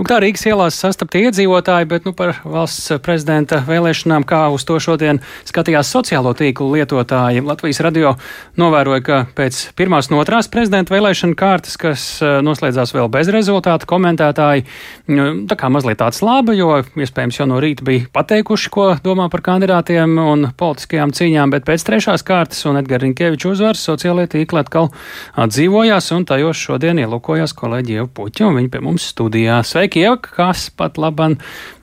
Lūk, 0.00 0.08
tā 0.08 0.16
Rīgas 0.22 0.46
ielās 0.48 0.78
sastapti 0.80 1.20
iedzīvotāji, 1.26 1.84
bet 1.90 2.06
nu, 2.08 2.14
par 2.16 2.30
valsts 2.40 2.86
prezidenta 3.04 3.58
vēlēšanām, 3.66 4.24
kā 4.24 4.46
uz 4.48 4.62
to 4.64 4.78
šodien 4.80 5.18
skatījās 5.44 5.90
sociālo 5.92 6.30
tīklu 6.32 6.70
lietotāji. 6.72 7.42
Latvijas 7.44 7.82
radio 7.84 8.14
novēroja, 8.56 9.02
ka 9.04 9.18
pēc 9.36 9.58
pirmās 9.76 10.08
un 10.08 10.16
otrās 10.22 10.48
prezidenta 10.48 10.94
vēlēšana 10.94 11.36
kārtas, 11.36 11.76
kas 11.76 12.04
eh, 12.24 12.38
noslēdzās 12.40 12.94
vēl 12.96 13.10
bez 13.12 13.28
rezultātu, 13.28 13.84
komentētāji 13.90 14.64
nu, 15.12 15.26
tā 15.50 15.58
kā 15.60 15.68
mazliet 15.68 16.00
tāds 16.00 16.22
laba, 16.24 16.56
jo 16.56 16.80
iespējams 16.80 17.42
jau 17.42 17.50
no 17.52 17.60
rīta 17.60 17.84
bija 17.84 18.08
pateikuši, 18.16 18.72
ko 18.72 18.88
domā 19.04 19.28
par 19.28 19.44
kandidātiem 19.50 20.16
un 20.16 20.48
politiskajām 20.56 21.12
cīņām, 21.12 21.52
bet 21.52 21.68
pēc 21.68 21.84
trešās 21.90 22.24
kārtas 22.24 22.64
un 22.72 22.80
Edgars 22.80 23.04
Rinkeviča 23.04 23.52
uzvaras 23.52 23.84
sociālajie 23.92 24.32
tīkli 24.38 24.64
atkal 24.64 24.88
atdzīvojās, 25.36 26.08
un 26.16 26.24
tajos 26.32 26.64
šodien 26.70 27.04
ielūkojās 27.04 27.52
kolēģi 27.60 28.00
Ieva 28.00 28.08
Puķa, 28.08 28.48
un 28.48 28.62
viņi 28.62 28.72
pie 28.72 28.84
mums 28.88 29.12
studijā. 29.12 29.60
Sveiki! 29.60 29.89
Kieva, 29.90 30.16
kas 30.22 30.68
pat 30.74 30.98
laban 31.00 31.38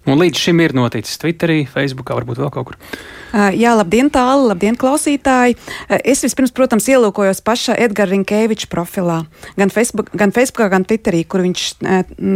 un 0.08 0.22
līdz 0.22 0.40
šim 0.48 0.62
ir 0.64 0.74
noticis 0.78 1.20
Twitterī, 1.20 1.66
Facebookā, 1.68 2.16
varbūt 2.16 2.40
vēl 2.40 2.52
kaut 2.54 2.70
kur. 2.70 2.78
Jā, 3.36 3.74
labdien, 3.76 4.08
tālu, 4.08 4.46
labdien, 4.48 4.78
klausītāji. 4.80 5.58
Es 6.08 6.24
vispirms, 6.24 6.54
protams, 6.56 6.88
ielūkojos 6.88 7.42
pašā 7.46 7.76
Edgara 7.84 8.14
Rinkēviča 8.14 8.70
profilā. 8.72 9.18
Gan, 9.60 9.72
Facebook, 9.74 10.14
gan 10.16 10.32
Facebookā, 10.36 10.70
gan 10.72 10.88
Twitterī, 10.88 11.26
kur 11.28 11.44
viņš 11.44 11.66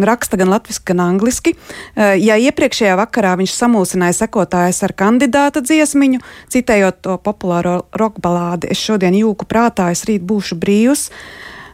raksta 0.08 0.40
gan 0.42 0.52
latviešu, 0.52 0.84
gan 0.92 1.04
angliski. 1.06 1.56
Ja 1.96 2.36
iepriekšējā 2.36 2.98
vakarā 3.00 3.38
viņš 3.40 3.56
samulsināja 3.56 4.20
sekotājus 4.20 4.84
ar 4.84 4.96
kandidāta 5.00 5.64
dziesmiņu, 5.64 6.20
citējot 6.52 7.00
to 7.08 7.16
populāro 7.24 7.86
rokbalādi, 7.96 8.74
es 8.76 8.84
šodien 8.84 9.16
jūku 9.16 9.48
prātā, 9.48 9.94
es 9.96 10.04
rīt 10.10 10.28
būšu 10.28 10.60
brīvs. 10.60 11.08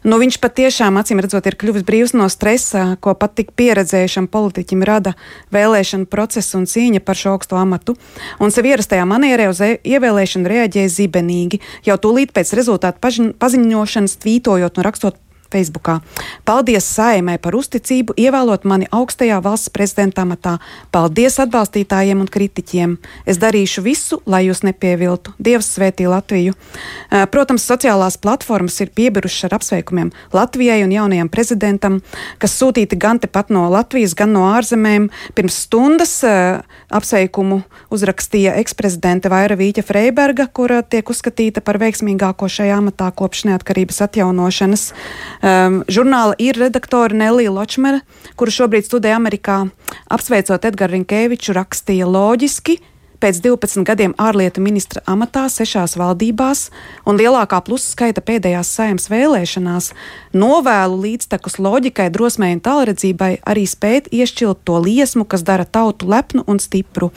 Nu, 0.07 0.15
viņš 0.21 0.37
patiešām, 0.39 0.95
acīm 1.01 1.19
redzot, 1.19 1.43
ir 1.49 1.57
kļuvis 1.59 1.83
brīvs 1.83 2.13
no 2.15 2.29
stresa, 2.31 2.93
ko 3.03 3.11
pat 3.19 3.33
tik 3.35 3.49
pieredzējušam 3.59 4.29
politiķim 4.31 4.85
rada 4.87 5.11
vēlēšana 5.51 6.07
process 6.07 6.55
un 6.55 6.63
cīņa 6.63 7.01
par 7.03 7.19
šo 7.19 7.33
augsto 7.35 7.59
amatu. 7.59 7.97
Un 8.39 8.55
sev 8.55 8.69
ierastajā 8.71 9.03
manierē 9.03 9.49
uz 9.51 9.59
ievēlēšanu 9.67 10.47
reaģēja 10.47 10.93
zibenīgi, 10.95 11.59
jau 11.83 11.99
tūlīt 11.99 12.31
pēc 12.31 12.55
rezultātu 12.55 13.03
paziņošanas, 13.35 14.15
tvītojot 14.23 14.79
un 14.79 14.87
rakstot 14.87 15.19
Facebookā. 15.53 15.99
Paldies 16.47 16.85
saimē 16.87 17.37
par 17.41 17.55
uzticību, 17.57 18.15
ievēlot 18.17 18.65
mani 18.67 18.87
augstajā 18.91 19.39
valsts 19.43 19.71
prezidenta 19.73 20.23
amatā. 20.25 20.57
Paldies 20.91 21.39
atbalstītājiem 21.43 22.21
un 22.23 22.29
kritiķiem. 22.31 22.97
Es 23.25 23.39
darīšu 23.41 23.83
visu, 23.85 24.21
lai 24.25 24.45
jūs 24.47 24.63
nepieviltu. 24.67 25.33
Dievs 25.39 25.69
svētī 25.75 26.07
Latviju. 26.09 26.53
Eh, 26.53 27.25
protams, 27.31 27.65
sociālās 27.67 28.17
platformas 28.21 28.79
ir 28.81 28.91
piebirušas 28.95 29.47
ar 29.49 29.57
apsveikumiem 29.59 30.11
Latvijai 30.33 30.83
un 30.83 30.91
jaunajam 30.91 31.29
prezidentam, 31.29 32.01
kas 32.39 32.55
sūtīti 32.59 32.97
gan 32.99 33.19
tepat 33.19 33.49
no 33.53 33.67
Latvijas, 33.71 34.15
gan 34.17 34.33
no 34.35 34.47
ārzemēm. 34.53 35.09
Pirms 35.35 35.63
stundas 35.67 36.23
eh, 36.27 36.61
apsveikumu 36.89 37.61
uzrakstīja 37.93 38.55
eksprezidente 38.61 39.31
Vaira 39.31 39.57
Vīķa 39.59 39.83
Freiberga, 39.87 40.47
kura 40.47 40.81
tiek 40.83 41.09
uzskatīta 41.09 41.63
par 41.65 41.79
veiksmīgāko 41.81 42.49
šajā 42.51 42.79
amatā 42.81 43.09
kopš 43.15 43.45
neatkarības 43.49 44.01
atjaunošanas. 44.07 44.89
Um, 45.37 45.83
žurnāla 45.85 46.33
ir 46.41 46.57
redaktore 46.57 47.13
Nelija 47.13 47.51
Ločmere, 47.53 48.01
kura 48.39 48.53
šobrīd 48.53 48.87
studē 48.87 49.13
Amerikā. 49.13 49.67
Apsveicot 50.09 50.65
Edgars 50.65 50.95
Rinkēviču, 50.95 51.53
rakstīja 51.57 52.07
loģiski, 52.09 52.79
pēc 53.21 53.39
12 53.43 53.85
gadiem 53.87 54.13
ārlietu 54.21 54.61
ministra 54.61 55.01
amatā, 55.09 55.47
sešās 55.49 55.97
valdībās 55.97 56.67
un 57.07 57.17
lielākā 57.19 57.59
plusa 57.65 57.89
skaita 57.93 58.21
pēdējās 58.25 58.69
saimnes 58.77 59.09
vēlēšanās, 59.11 59.91
novēlu 60.37 60.99
līdztekus 61.03 61.57
loģikai, 61.61 62.09
drosmei 62.13 62.53
un 62.55 62.61
tālredzībai 62.65 63.31
arī 63.47 63.65
spēt 63.69 64.09
iešķilt 64.13 64.63
to 64.67 64.77
liesmu, 64.83 65.25
kas 65.29 65.45
dara 65.47 65.65
tautu 65.65 66.09
lepnu 66.09 66.45
un 66.47 66.61
stipru. 66.61 67.11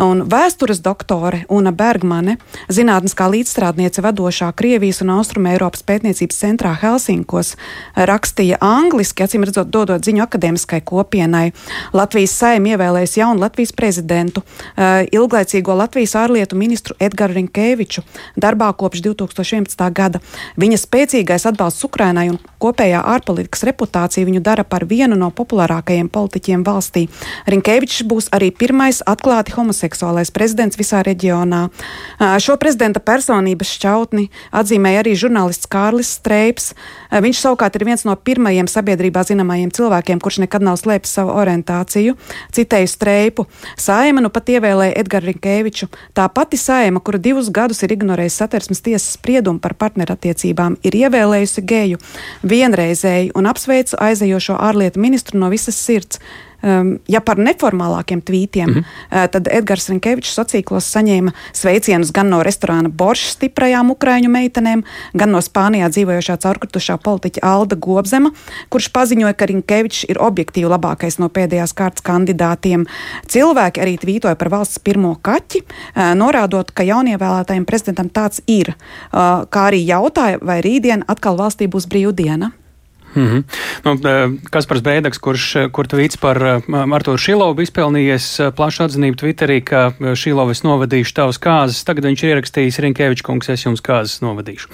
Un 0.00 0.24
vēstures 0.30 0.82
doktore 0.84 1.42
Una 1.52 1.72
Bergmane, 1.74 2.38
zinātniskā 2.72 3.28
līdzstrādniece 3.32 4.04
vadošā 4.04 4.52
Krievijas 4.56 5.02
un 5.04 5.14
Austrum 5.16 5.48
Eiropas 5.50 5.82
pētniecības 5.86 6.38
centrā 6.44 6.74
Helsinkos, 6.78 7.56
rakstīja 7.96 8.60
angliski, 8.62 9.26
acīm 9.26 9.46
redzot, 9.48 9.70
dodot 9.72 10.04
ziņu 10.04 10.24
akadēmiskai 10.26 10.82
kopienai. 10.86 11.50
Latvijas 11.96 12.36
saimē 12.38 12.76
ievēlēs 12.76 13.18
jaunu 13.18 13.42
Latvijas 13.42 13.74
prezidentu. 13.76 14.42
Uh, 14.42 15.02
ilglaicīgo 15.32 15.74
Latvijas 15.76 16.12
ārlietu 16.18 16.56
ministru 16.60 16.94
Edgars 17.00 17.32
Rinkēviču 17.32 18.02
darbā 18.36 18.68
kopš 18.76 19.00
2011. 19.06 19.88
gada. 19.96 20.20
Viņa 20.60 20.76
spēcīgais 20.76 21.46
atbalsts 21.48 21.84
Ukrainai 21.86 22.28
un 22.28 22.38
kopējā 22.60 23.00
ārpolitikas 23.14 23.64
reputācija 23.64 24.28
viņu 24.28 24.42
dara 24.44 24.64
par 24.64 24.84
vienu 24.84 25.16
no 25.16 25.30
populārākajiem 25.32 26.10
politiķiem 26.12 26.64
valstī. 26.66 27.06
Rinkēvičs 27.48 28.04
būs 28.08 28.28
arī 28.36 28.50
pirmais 28.52 29.00
atklāti 29.08 29.54
homoseksuālais 29.56 30.32
prezidents 30.34 30.76
visā 30.76 31.00
reģionā. 31.06 31.62
Šo 32.20 32.58
prezidenta 32.60 33.00
personības 33.00 33.72
šķautni 33.78 34.28
atzīmēja 34.52 35.00
arī 35.06 35.16
žurnālists 35.16 35.70
Kārlis 35.72 36.12
Streips. 36.18 36.74
Viņš 37.12 37.40
savukārt 37.40 37.76
ir 37.80 37.86
viens 37.88 38.04
no 38.04 38.14
pirmajiem 38.16 38.68
sabiedrībā 38.68 39.24
zināmajiem 39.24 39.72
cilvēkiem, 39.72 40.20
kurš 40.20 40.42
nekad 40.44 40.64
nav 40.64 40.76
slēpis 40.80 41.16
savu 41.16 41.32
orientāciju. 41.40 42.18
Citēju 42.52 42.92
Streipu. 42.92 43.48
Saima 43.80 44.20
nu 44.20 44.28
pat 44.32 44.52
ievēlēja 44.52 45.00
Edgars 45.00 45.21
Rinkēviču. 45.26 45.88
Tā 46.16 46.28
pati 46.34 46.58
saima, 46.60 47.00
kura 47.00 47.20
divus 47.22 47.50
gadus 47.54 47.82
ir 47.86 47.94
ignorējusi 47.96 48.42
satversmes 48.42 48.84
tiesas 48.84 49.16
spriedumu 49.16 49.62
par 49.62 49.74
partnerattiecībām, 49.80 50.78
ir 50.82 50.98
ievēlējusi 51.04 51.66
geju 51.72 52.00
vienreizēji 52.42 53.32
un 53.38 53.50
apsveicu 53.50 53.98
aizejošo 54.02 54.58
ārlietu 54.58 55.02
ministru 55.02 55.40
no 55.42 55.50
visas 55.52 55.78
sirds. 55.78 56.20
Um, 56.62 56.92
ja 57.10 57.18
par 57.20 57.40
neformālākiem 57.42 58.20
tvītiem, 58.22 58.68
mm 58.70 58.84
-hmm. 59.10 59.28
tad 59.34 59.48
Edgars 59.50 59.88
Rinkevičs 59.88 60.38
sociālos 60.38 60.86
saņēma 60.94 61.32
sveicienus 61.52 62.12
gan 62.12 62.28
no 62.28 62.42
restorāna 62.42 62.88
Boršs 62.88 63.32
stiprajām 63.34 63.90
ukraiņu 63.90 64.30
meitenēm, 64.30 64.84
gan 65.14 65.30
no 65.30 65.38
Spānijā 65.38 65.88
dzīvojošā 65.90 66.36
caurkritušā 66.36 66.96
politiķa 67.02 67.40
Alda 67.42 67.76
Gobzema, 67.76 68.30
kurš 68.68 68.88
paziņoja, 68.88 69.32
ka 69.32 69.46
Rinkevičs 69.46 70.04
ir 70.08 70.22
objektīvi 70.22 70.68
labākais 70.68 71.18
no 71.18 71.28
pēdējās 71.28 71.74
kārtas 71.74 72.02
kandidātiem. 72.02 72.86
Cilvēki 73.26 73.80
arī 73.80 73.98
tvītoja 73.98 74.34
par 74.34 74.48
valsts 74.48 74.78
pirmo 74.78 75.16
kaķi, 75.22 75.62
uh, 75.62 76.14
norādot, 76.14 76.70
ka 76.70 76.82
jaunievēlētajam 76.82 77.64
prezidentam 77.64 78.08
tāds 78.08 78.40
ir, 78.46 78.74
uh, 78.76 79.44
kā 79.50 79.68
arī 79.72 79.82
jautāja, 79.86 80.38
vai 80.42 80.60
rītdien 80.60 81.04
atkal 81.08 81.36
valstī 81.36 81.66
būs 81.66 81.90
brīvdiena. 81.90 82.52
Mm 83.14 83.28
-hmm. 83.28 83.42
nu, 83.84 84.10
e, 84.10 84.30
Kaspars 84.50 84.80
Bēdaks, 84.80 85.20
kurš 85.20 85.56
e, 85.56 85.68
kur 85.68 85.86
tvīts 85.86 86.16
par 86.20 86.36
e, 86.42 86.60
Arturu 86.92 87.18
Šilovu, 87.18 87.60
izpelnījies 87.62 88.54
plašu 88.56 88.84
atzinību 88.84 89.16
Twitterī, 89.16 89.60
ka 89.64 89.92
Šilovis 90.16 90.62
novadīšu 90.64 91.14
tavas 91.14 91.38
kāzas. 91.38 91.84
Tagad 91.84 92.04
viņš 92.04 92.22
ir 92.24 92.30
ierakstījis 92.30 92.78
Rinkēvičs 92.78 93.22
kungs, 93.22 93.48
es 93.48 93.64
jums 93.64 93.82
kāzas 93.84 94.22
novadīšu. 94.22 94.68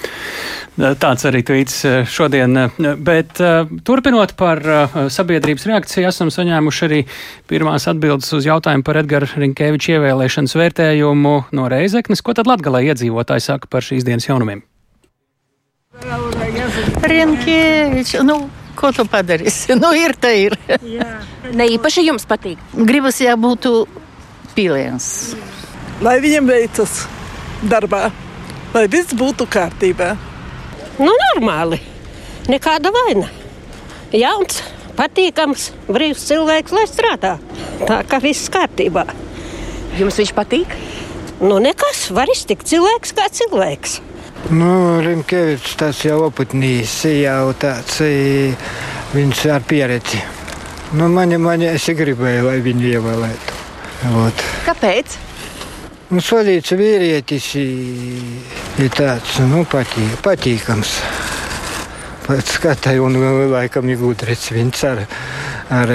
Tāds 0.78 1.26
arī 1.26 1.42
tvīts 1.42 2.06
šodien. 2.06 2.70
Bet 2.98 3.42
turpinot 3.84 4.36
par 4.36 4.62
sabiedrības 5.10 5.66
reakciju, 5.66 6.08
esam 6.08 6.30
saņēmuši 6.30 6.84
arī 6.84 7.04
pirmās 7.48 7.88
atbildes 7.88 8.32
uz 8.32 8.46
jautājumu 8.46 8.82
par 8.82 8.96
Edgara 8.96 9.26
Rinkēviča 9.36 9.98
ievēlēšanas 9.98 10.54
vērtējumu 10.54 11.36
no 11.52 11.68
Reizeknes. 11.68 12.22
Ko 12.22 12.34
tad 12.34 12.46
Latgalē 12.46 12.84
iedzīvotāji 12.92 13.40
saka 13.40 13.66
par 13.70 13.82
šīs 13.82 14.06
dienas 14.06 14.28
jaunumiem? 14.28 14.62
Rinkēvičs, 17.08 18.18
nu, 18.26 18.38
ko 18.78 18.90
tu 18.94 19.04
padarīsi? 19.08 19.76
Nu, 19.78 19.92
ir 19.96 20.14
tā 20.20 20.32
ir. 20.36 20.56
ne 21.52 21.68
īpaši 21.74 22.06
jums 22.08 22.26
patīk. 22.28 22.60
Gribas, 22.74 23.20
ja 23.22 23.36
būtu 23.40 23.86
pīlēns. 24.56 25.10
Lai 26.04 26.18
viņam 26.22 26.48
veicas 26.50 27.04
darbā, 27.66 28.08
lai 28.74 28.86
viss 28.90 29.14
būtu 29.18 29.48
kārtībā. 29.50 30.14
Nu, 30.98 31.12
normāli. 31.24 31.80
Nekāda 32.48 32.90
vaina. 32.94 33.28
Jauns, 34.14 34.62
patīkams, 34.98 35.70
brīvs 35.90 36.24
cilvēks, 36.30 36.74
lai 36.74 36.86
strādā. 36.90 37.36
Tā 37.84 38.00
kā 38.08 38.20
viss 38.22 38.50
kārtībā. 38.52 39.04
Jums 39.98 40.18
viņš 40.20 40.32
patīk? 40.36 40.74
Nu, 41.38 41.58
nekas, 41.62 42.08
var 42.14 42.30
iztikt 42.32 42.66
cilvēks 42.66 43.14
kā 43.14 43.28
cilvēks. 43.30 43.98
Nu, 44.48 45.00
Rimkevičs 45.04 45.74
tas 45.76 45.98
jau 46.06 46.22
oputnīs, 46.28 46.92
jau 47.10 47.52
tāds 47.58 47.98
viņš 49.12 49.42
ar 49.52 49.64
pieredzi. 49.68 50.22
Nu, 50.96 51.08
mani, 51.12 51.36
mani 51.36 51.66
es 51.68 51.84
gribēju, 51.92 52.46
lai 52.46 52.60
viņu 52.64 52.86
ievēlētu. 52.94 53.58
Vot. 54.14 54.44
Kāpēc? 54.64 55.18
Nu, 56.08 56.22
solīts 56.24 56.72
vīrietis 56.72 57.50
ir 57.58 58.94
tāds 58.96 59.36
nu, 59.44 59.66
patī, 59.68 60.06
patīkams. 60.24 60.94
Pēc 62.24 62.54
skatai 62.56 62.96
un 63.04 63.18
laikam 63.52 63.88
ir 63.92 64.00
gudrs. 64.00 64.48
Viņš 64.54 64.84
ar, 64.88 65.04
ar 65.82 65.92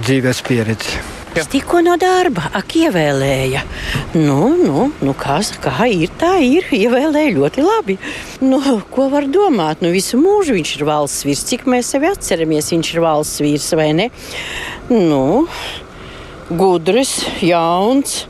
dzīves 0.00 0.40
pieredzi. 0.48 1.19
Es 1.38 1.46
tikko 1.46 1.78
no 1.86 1.92
darba, 2.00 2.48
ak, 2.58 2.72
ievēlēja. 2.74 3.60
Nu, 4.16 4.48
nu, 4.58 4.88
nu 4.98 5.12
kā, 5.14 5.36
kā 5.62 5.86
ir, 5.86 6.10
tā 6.18 6.32
ir. 6.42 6.66
Ievēlēja 6.74 7.36
ļoti 7.36 7.62
labi. 7.62 7.96
Nu, 8.42 8.58
ko 8.90 9.06
var 9.12 9.28
domāt? 9.30 9.84
Nu, 9.84 9.92
visu 9.94 10.18
mūžu 10.18 10.56
viņš 10.56 10.72
ir 10.74 10.82
valsts 10.88 11.26
vīrs. 11.28 11.44
Cik 11.46 11.68
mēs 11.70 11.92
sevi 11.94 12.10
atceramies, 12.10 12.72
viņš 12.74 12.90
ir 12.96 13.04
valsts 13.04 13.44
vīrs 13.44 13.68
vai 13.78 13.92
ne? 13.94 14.08
Nu, 14.90 15.46
gudrs, 16.50 17.20
jauns. 17.46 18.24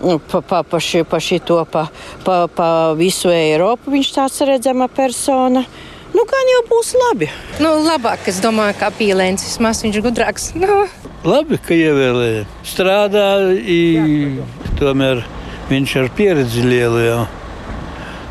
Nu, 0.00 0.16
pa, 0.16 0.40
pa, 0.40 0.62
pa, 0.64 0.80
ši, 0.80 1.04
pa 1.04 1.20
šito, 1.20 1.60
pa, 1.68 1.90
pa, 2.24 2.46
pa 2.48 2.70
visu 2.96 3.28
Eiropu 3.28 3.92
viņš 3.92 4.14
tāds 4.16 4.40
redzama 4.48 4.88
persona. 4.88 5.66
Nu, 6.10 6.24
gan 6.26 6.48
jau 6.50 6.62
būs 6.66 6.94
labi. 6.98 7.28
Nu, 7.62 7.76
labāk, 7.84 8.26
es 8.30 8.40
domāju, 8.42 8.74
kā 8.80 8.88
pīlēns. 8.94 9.44
Vismaz 9.46 9.82
viņš 9.84 9.98
ir 9.98 10.04
gudrāks. 10.08 10.48
Nu. 10.58 10.84
Labi, 11.26 11.58
ka 11.62 11.76
ievēlēja. 11.76 12.46
Strādā, 12.66 13.26
i, 13.54 14.40
tomēr 14.80 15.22
viņš 15.70 15.96
ar 16.00 16.08
pieredzi 16.16 16.64
lielu 16.66 17.04
jau. 17.04 17.20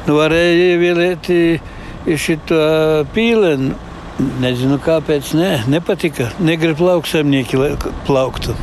Nu, 0.08 0.18
varēja 0.18 0.74
ievēlēt 0.74 1.32
šo 2.20 2.40
pīlēnu. 3.16 3.78
Nezinu, 4.44 4.82
kāpēc. 4.84 5.32
Ne, 5.40 5.54
nepatika. 5.72 6.34
Negrib 6.44 6.82
lauksaimnieki 6.84 7.62
plauktu. 8.10 8.58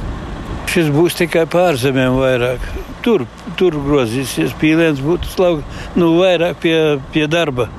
Šis 0.69 0.91
būs 0.93 1.17
tikai 1.17 1.47
pārzemēm 1.49 2.19
vairāk. 2.21 2.69
Tur, 3.07 3.25
tur 3.57 3.79
grozīsies. 3.87 4.53
Pīlēns 4.61 5.01
būtu 5.01 5.49
nu, 5.97 6.13
vairāk 6.19 6.61
pie, 6.61 6.77
pie 7.15 7.25
darba. 7.33 7.71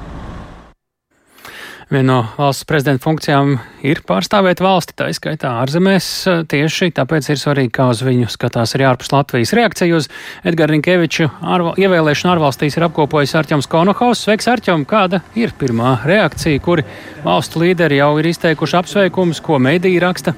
Viena 1.87 2.03
no 2.03 2.15
valsts 2.35 2.65
prezidenta 2.67 2.99
funkcijām 3.05 3.53
ir 3.87 4.01
pārstāvēt 4.03 4.59
valsti, 4.59 4.91
tā 4.99 5.05
izskaitā 5.07 5.53
ārzemēs. 5.61 6.07
Tieši 6.51 6.89
tāpēc 6.97 7.29
ir 7.31 7.39
svarīgi, 7.39 7.71
kā 7.77 7.85
uz 7.93 8.01
viņu 8.03 8.27
skatās 8.33 8.75
arī 8.75 8.89
ārpus 8.89 9.13
Latvijas. 9.13 9.53
Reakcija 9.55 9.95
uz 9.95 10.09
Edgara 10.43 10.73
Rinkeviču 10.73 11.29
ārval, 11.39 11.79
ievēlēšanu 11.79 12.33
ārvalstīs 12.33 12.75
ir 12.75 12.89
apkopojis 12.89 13.37
Arķems 13.39 13.71
Konohaus. 13.71 14.25
Sveiks, 14.27 14.49
Arķem! 14.51 14.83
Kāda 14.83 15.21
ir 15.39 15.55
pirmā 15.55 16.01
reakcija, 16.03 16.59
kuri 16.67 16.83
valstu 17.23 17.63
līderi 17.63 18.01
jau 18.01 18.11
ir 18.19 18.33
izteikuši 18.33 18.79
apsveikumus, 18.81 19.39
ko 19.47 19.55
mediji 19.55 20.03
raksta? 20.03 20.35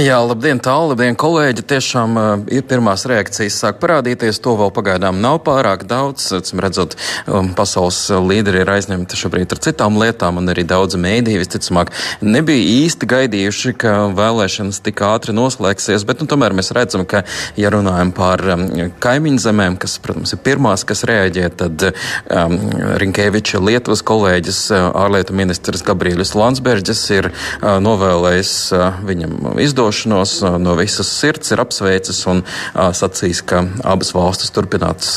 Jā, 0.00 0.16
labdien, 0.24 0.60
tālu, 0.62 0.92
labdien, 0.92 1.16
kolēģi. 1.18 1.64
Tiešām 1.68 2.16
uh, 2.16 2.28
ir 2.52 2.64
pirmās 2.68 3.04
reakcijas 3.10 3.58
sāk 3.60 3.80
parādīties. 3.82 4.38
To 4.44 4.54
vēl 4.56 4.70
pagaidām 4.74 5.18
nav 5.20 5.40
pārāk 5.44 5.84
daudz. 5.90 6.30
Cim 6.46 6.62
redzot, 6.62 6.96
um, 7.26 7.50
pasaules 7.56 7.98
līderi 8.24 8.62
ir 8.62 8.70
aizņemti 8.72 9.18
šobrīd 9.20 9.52
ar 9.52 9.60
citām 9.66 9.98
lietām, 10.00 10.38
un 10.40 10.52
arī 10.52 10.64
daudz 10.68 10.96
mēdīji 11.00 11.42
visticamāk 11.42 11.92
nebija 12.24 12.84
īsti 12.84 13.08
gaidījuši, 13.10 13.74
ka 13.82 13.94
vēlēšanas 14.16 14.80
tik 14.86 15.02
ātri 15.04 15.34
noslēgsies. 15.36 16.06
Bet, 16.08 16.22
nu, 16.22 16.30
tomēr 16.30 16.56
mēs 16.56 16.72
redzam, 16.76 17.04
ka, 17.08 17.24
ja 17.60 17.72
runājam 17.74 18.14
par 18.16 18.44
um, 18.54 18.66
kaimiņu 19.02 19.44
zemēm, 19.44 19.78
kas, 19.82 19.98
protams, 20.02 20.34
ir 20.36 20.42
pirmās, 20.46 20.86
kas 20.88 21.04
reaģē, 21.10 21.50
tad 21.60 21.86
um, 21.90 22.56
Rinkēviča 23.02 23.60
Lietuvas 23.64 24.04
kolēģis, 24.06 24.62
uh, 24.72 24.88
ārlietu 25.04 25.36
ministrs 25.36 25.84
Gabrielis 25.86 26.36
Landsbergis 26.38 27.04
ir 27.12 27.32
uh, 27.32 27.76
novēlējis 27.82 28.56
uh, 28.76 28.88
viņam 29.10 29.49
izdošanos 29.58 30.40
no 30.62 30.74
visas 30.78 31.08
sirds 31.20 31.50
ir 31.50 31.60
apsveicis 31.62 32.22
un 32.30 32.42
sacījis, 32.74 33.42
ka 33.48 33.62
abas 33.84 34.12
valstis 34.14 34.52
turpinās 34.54 35.16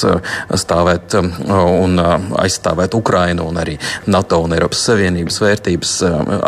stāvēt 0.63 1.17
un 1.19 1.99
aizstāvēt 2.41 2.97
Ukrainu 2.97 3.47
un 3.51 3.59
arī 3.61 3.77
NATO 4.07 4.41
un 4.43 4.55
Eiropas 4.55 4.83
Savienības 4.89 5.39
vērtības 5.43 5.93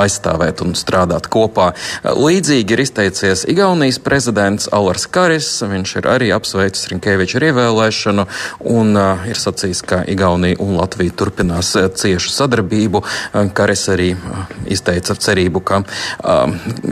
aizstāvēt 0.02 0.64
un 0.66 0.76
strādāt 0.78 1.30
kopā. 1.32 1.72
Līdzīgi 2.04 2.76
ir 2.76 2.84
izteicies 2.86 3.46
Igaunijas 3.52 4.00
prezidents 4.04 4.70
Alars 4.74 5.08
Karis. 5.12 5.50
Viņš 5.66 5.96
ir 6.02 6.10
arī 6.12 6.32
apsveicis 6.36 6.90
Rinkēviča 6.94 7.44
ievēlēšanu 7.50 8.28
un 8.76 8.96
ir 9.30 9.40
sacījis, 9.40 9.84
ka 9.86 10.02
Igaunija 10.12 10.60
un 10.64 10.76
Latvija 10.80 11.16
turpinās 11.18 11.74
ciešu 11.76 12.34
sadarbību. 12.34 13.04
Karis 13.56 13.88
arī 13.94 14.12
izteica 14.72 15.16
cerību, 15.16 15.62
ka 15.66 15.82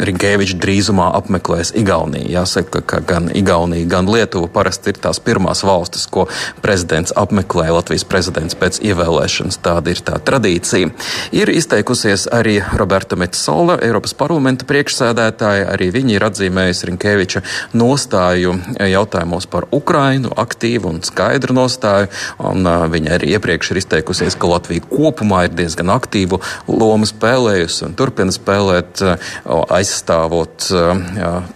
Rinkēvičs 0.09 0.57
drīzumā 0.83 1.13
apmeklēs 1.15 1.71
Igauniju. 1.79 2.27
Jāsaka, 2.33 2.81
ka 2.81 2.99
gan 2.99 3.29
Igaunija, 3.33 3.87
gan 3.87 4.09
Lietuva 4.11 4.49
parasti 4.51 4.91
ir 4.91 4.99
tās 4.99 5.19
pirmās 5.23 5.63
valstis, 5.63 6.05
ko 6.11 6.27
prezidents 6.61 7.13
apmeklē 7.15 7.71
Latvijas 7.71 8.03
prezidents 8.03 8.55
pēc 8.55 8.81
ievēlēšanas. 8.83 9.59
Tāda 9.63 9.93
ir 9.93 10.01
tā 10.03 10.19
tradīcija. 10.19 10.91
Ir 11.31 11.49
izteikusies 11.49 12.27
arī 12.31 12.59
Roberta 12.75 13.15
Metsola, 13.15 13.77
Eiropas 13.81 14.13
parlamenta 14.13 14.67
priekšsēdētāja. 14.67 15.69
Arī 15.73 15.89
viņa 15.93 16.15
ir 16.17 16.25
atzīmējusi 16.27 16.89
Rinkēviča 16.91 17.43
nostāju 17.73 18.57
jautājumos 18.79 19.47
par 19.47 19.69
Ukrainu, 19.71 20.33
aktīvu 20.35 20.91
un 20.91 21.01
skaidru 21.03 21.55
nostāju. 21.55 22.11
Un, 22.43 22.67
uh, 22.67 22.87
viņa 22.91 23.15
arī 23.17 23.33
iepriekš 23.37 23.71
ir 23.71 23.81
izteikusies, 23.83 24.35
ka 24.35 24.51
Latvija 24.51 24.83
kopumā 24.91 25.45
ir 25.47 25.55
diezgan 25.55 25.93
aktīvu 25.95 26.41
lomu 26.67 27.07
spēlējusi 27.07 27.87
un 27.87 27.97
turpina 27.97 28.35
spēlēt, 28.35 29.03
uh, 29.05 29.63
aizstāvot 29.73 30.72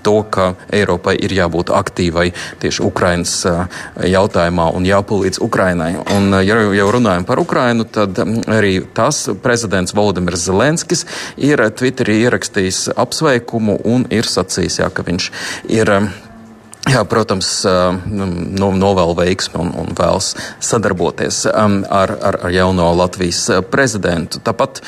to, 0.05 0.15
ka 0.31 0.51
Eiropai 0.73 1.15
ir 1.23 1.33
jābūt 1.35 1.71
aktīvai 1.73 2.29
tieši 2.61 2.83
Ukrainas 2.85 3.33
uh, 3.49 3.65
jautājumā 4.03 4.69
un 4.77 4.87
jāpalīdz 4.87 5.41
Ukrainai. 5.43 5.93
Un, 6.15 6.29
uh, 6.33 6.43
ja 6.45 6.59
jau 6.77 6.91
runājam 6.97 7.27
par 7.27 7.41
Ukrainu, 7.41 7.87
tad 7.87 8.19
um, 8.23 8.37
arī 8.51 8.79
tas 8.97 9.25
prezidents 9.43 9.95
Valdemirs 9.97 10.47
Zelenskis 10.47 11.05
ir 11.37 11.61
Twitterī 11.77 12.21
ierakstījis 12.27 12.87
apsveikumu 12.95 13.79
un 13.87 14.07
ir 14.13 14.29
sacījis, 14.29 14.81
jā, 14.83 14.93
ka 14.93 15.05
viņš 15.07 15.31
ir. 15.73 15.93
Um, 15.97 16.09
Jā, 16.87 17.01
protams, 17.03 17.49
no, 17.67 18.67
novēl 18.71 19.11
veiksmi 19.17 19.59
un, 19.59 19.73
un 19.75 19.89
vēlas 19.97 20.29
sadarboties 20.63 21.41
ar, 21.51 21.73
ar, 21.91 22.13
ar 22.47 22.53
jauno 22.53 22.85
Latvijas 22.95 23.41
prezidentu. 23.67 24.39
Tāpat 24.39 24.79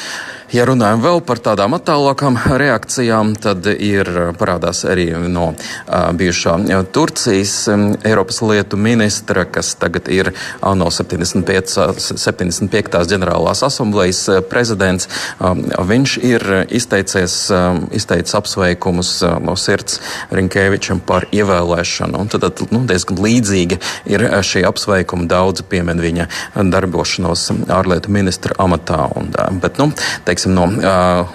Ja 0.50 0.64
runājam 0.66 1.04
vēl 1.04 1.20
par 1.22 1.38
tādām 1.46 1.76
attālākām 1.78 2.38
reakcijām, 2.58 3.36
tad 3.38 3.68
ir 3.70 4.08
parādās 4.40 4.82
arī 4.90 5.12
no 5.30 5.52
uh, 5.54 6.08
bijušā 6.18 6.56
Turcijas 6.90 7.54
um, 7.70 7.84
Eiropas 8.02 8.42
lietu 8.42 8.80
ministra, 8.82 9.44
kas 9.46 9.76
tagad 9.78 10.10
ir 10.10 10.32
ANO 10.66 10.88
75. 10.90 11.76
75. 12.18 12.98
ģenerālās 13.12 13.62
asamblejas 13.68 14.24
prezidents. 14.50 15.06
Um, 15.38 15.62
viņš 15.92 16.16
ir 16.26 16.48
izteicies, 16.74 17.38
um, 17.54 17.84
izteicis 17.94 18.34
apsveikumus 18.40 19.14
uh, 19.22 19.38
no 19.44 19.54
sirds 19.54 20.00
Rinkēvičam 20.34 21.04
par 21.06 21.30
ievēlēšanu. 21.30 22.24
Un 22.26 22.34
tad 22.34 22.66
nu, 22.74 22.82
diezgan 22.90 23.22
līdzīgi 23.22 23.78
ir 24.10 24.26
šie 24.42 24.66
apsveikumi. 24.66 25.30
Daudzi 25.30 25.68
piemin 25.70 26.02
viņa 26.02 26.26
darbošanos 26.74 27.52
ārlietu 27.70 28.18
ministra 28.18 28.58
amatā. 28.66 29.06
Un, 29.20 29.30
bet, 29.62 29.78
nu, 29.78 29.92
teiksim, 30.26 30.39
teiksim, 30.40 30.56
no 30.56 30.66
uh, 30.72 31.28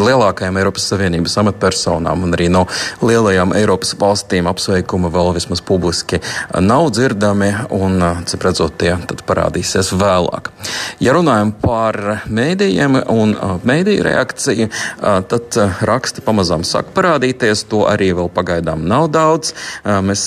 lielākajām 0.00 0.56
Eiropas 0.56 0.86
Savienības 0.88 1.36
amatpersonām 1.42 2.24
un 2.24 2.32
arī 2.32 2.48
no 2.52 2.64
lielajām 3.04 3.52
Eiropas 3.56 3.92
valstīm 3.98 4.48
apsveikumi 4.48 5.10
vēl 5.12 5.34
vismaz 5.36 5.60
publiski 5.60 6.20
nav 6.60 6.90
dzirdami, 6.94 7.50
un, 7.76 8.00
cik 8.26 8.46
redzot, 8.46 8.78
tie 8.80 8.96
parādīsies 9.28 9.92
vēlāk. 9.98 10.50
Ja 11.02 11.12
runājam 11.16 11.52
par 11.60 11.98
mēdījiem 12.26 13.02
un 13.12 13.34
mēdīju 13.68 14.06
reakciju, 14.06 14.68
tad 15.00 15.58
raksti 15.82 16.24
pamazām 16.24 16.64
sāk 16.66 16.92
parādīties. 16.96 17.66
To 17.70 17.84
arī 17.90 18.12
vēl 18.16 18.30
pagaidām 18.32 18.84
nav 18.88 19.10
daudz. 19.12 19.52
Mēs 19.84 20.24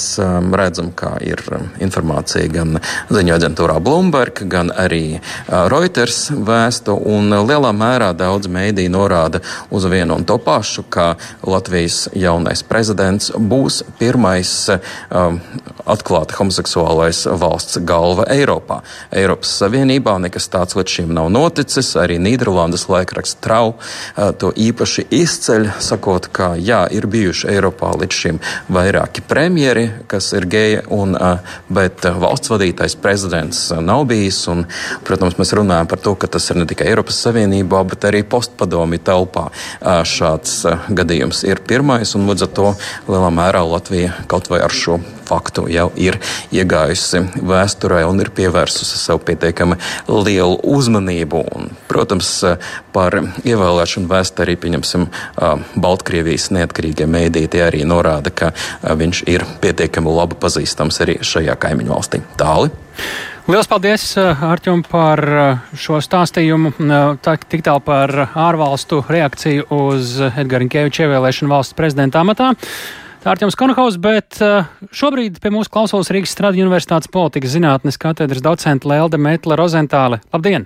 redzam, 0.55 0.91
kā 0.95 1.15
ir 1.25 1.41
informācija 1.83 2.47
gan 2.53 2.79
ziņu 3.09 3.35
aģentūrā 3.37 3.79
Bloomberg, 3.83 4.45
gan 4.51 4.71
arī 4.71 5.19
Reuters 5.49 6.29
vēstu, 6.31 6.95
un 7.15 7.33
lielā 7.47 7.73
mērā 7.75 7.94
mērā 7.95 8.11
daudz 8.17 8.49
mēdī 8.51 8.87
norāda 8.91 9.39
uz 9.71 9.85
vienu 9.87 10.17
un 10.19 10.25
to 10.27 10.37
pašu, 10.41 10.83
ka 10.89 11.15
Latvijas 11.45 12.09
jaunais 12.15 12.63
prezidents 12.67 13.31
būs 13.35 13.81
pirmais 13.99 14.51
um, 14.69 15.39
atklāti 15.87 16.35
homoseksuālais 16.35 17.25
valsts 17.39 17.79
galva 17.87 18.27
Eiropā. 18.33 18.81
Eiropas 19.15 19.53
Savienībā 19.61 20.17
nekas 20.25 20.49
tāds 20.51 20.75
līdz 20.75 20.97
šim 20.97 21.13
nav 21.15 21.29
noticis. 21.33 21.93
Arī 21.99 22.17
Nīderlandes 22.21 22.87
laikraksts 22.91 23.39
Trau 23.45 23.75
uh, 23.75 24.31
to 24.35 24.51
īpaši 24.51 25.07
izceļ, 25.13 25.69
sakot, 25.83 26.27
ka 26.35 26.53
jā, 26.59 26.83
ir 26.91 27.07
bijuši 27.11 27.49
Eiropā 27.53 27.93
līdz 28.01 28.19
šim 28.21 28.41
vairāki 28.73 29.23
premjeri, 29.25 29.87
kas 30.11 30.31
ir 30.35 30.49
geji, 30.51 30.81
un, 30.95 31.15
uh, 31.15 31.55
bet 31.69 32.07
uh, 32.09 32.19
valsts 32.19 32.51
vadītais 32.51 32.97
prezidents 32.99 33.67
nav 33.79 34.07
bijis. 34.09 34.41
Un, 34.51 34.65
protams, 35.07 35.37
mēs 35.39 35.55
runājam 35.55 35.89
par 35.91 36.01
to, 36.03 36.15
ka 36.19 36.29
tas 36.37 36.49
ir 36.51 36.59
ne 36.59 36.67
tikai 36.69 36.89
Eiropas 36.91 37.21
Savienībā, 37.23 37.84
bet 37.89 38.07
arī 38.09 38.23
postpadomi 38.27 38.99
telpā 38.99 39.49
šāds 39.81 40.63
gadījums 40.89 41.43
ir 41.47 41.61
pirmais, 41.67 42.15
līdz 42.15 42.47
ar 42.47 42.55
to 42.57 42.71
lielā 43.09 43.31
mērā 43.33 43.65
Latvija 43.65 44.15
kaut 44.31 44.49
vai 44.51 44.63
ar 44.65 44.73
šo 44.73 44.99
faktu 45.25 45.65
jau 45.71 45.87
ir 45.97 46.17
iegājusi 46.53 47.23
vēsturē 47.41 48.03
un 48.07 48.21
ir 48.21 48.31
pievērsusi 48.35 48.99
sev 48.99 49.21
pietiekami 49.25 49.77
lielu 50.09 50.59
uzmanību. 50.75 51.43
Un, 51.55 51.71
protams, 51.89 52.31
par 52.95 53.17
ievēlēšanu 53.43 54.09
vēstu 54.11 54.45
arī 54.45 54.57
pieņemsim 54.61 55.07
Baltkrievijas 55.81 56.51
neatkarīgie 56.55 57.09
mēdīji. 57.09 57.53
Tie 57.55 57.63
arī 57.65 57.85
norāda, 57.89 58.33
ka 58.33 58.53
viņš 58.85 59.25
ir 59.31 59.45
pietiekami 59.63 60.13
labi 60.13 60.37
pazīstams 60.41 61.01
arī 61.05 61.19
šajā 61.25 61.57
kaimiņu 61.65 61.95
valstī. 61.95 62.21
Tāli. 62.39 62.73
Lielas 63.45 63.67
paldies, 63.69 64.03
Arčum, 64.17 64.79
par 64.81 65.19
šo 65.77 65.99
stāstījumu. 66.01 66.71
Tā, 67.21 67.35
tik 67.45 67.61
tālu 67.67 67.83
par 67.85 68.09
ārvalstu 68.33 69.03
reakciju 69.05 69.67
uz 69.69 70.15
Edgara 70.31 70.65
Inkeviča 70.65 71.05
ievēlēšanu 71.05 71.53
valsts 71.53 71.77
prezidenta 71.77 72.23
amatā. 72.25 72.55
Ārķis 73.21 73.57
Konohaus, 73.59 73.99
bet 74.01 74.41
šobrīd 74.89 75.37
pie 75.43 75.53
mūsu 75.53 75.69
klausos 75.77 76.09
Rīgas 76.09 76.33
Stradiņu 76.33 76.65
Universitātes 76.65 77.13
politikas 77.13 77.53
zinātnes 77.53 78.01
katedras 78.01 78.41
docenta 78.41 78.89
Lelde 78.89 79.21
Meitla 79.21 79.61
Rozentāle. 79.61 80.23
Labdien! 80.33 80.65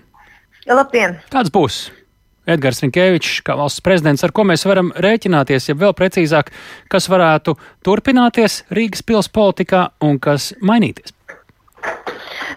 Labdien! 0.63 1.19
Kāds 1.35 1.51
būs 1.51 1.83
Edgars 2.47 2.79
Rinkevičs, 2.87 3.43
kā 3.43 3.59
valsts 3.59 3.83
prezidents, 3.83 4.23
ar 4.23 4.31
ko 4.31 4.47
mēs 4.47 4.63
varam 4.63 4.95
rēķināties, 4.95 5.73
ja 5.73 5.79
vēl 5.83 5.91
precīzāk, 5.99 6.55
kas 6.87 7.11
varētu 7.11 7.59
turpināties 7.83 8.61
Rīgas 8.71 9.03
pils 9.03 9.27
politikā 9.35 9.89
un 9.99 10.15
kas 10.23 10.53
mainīties? 10.63 11.18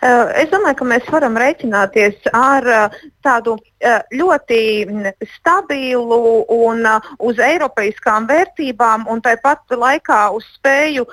Es 0.03 0.49
domāju, 0.51 0.81
ka 0.81 0.87
mēs 0.91 1.11
varam 1.15 1.37
rēķināties 1.39 2.25
ar 2.35 2.65
tādu 3.23 3.55
ļoti 4.11 4.59
stabilu 5.37 6.19
un 6.57 6.83
uz 7.23 7.39
eiropeiskām 7.39 8.27
vērtībām 8.31 9.07
un 9.13 9.23
tāpat 9.23 9.77
laikā 9.79 10.25
uz 10.35 10.49
spēju 10.57 11.07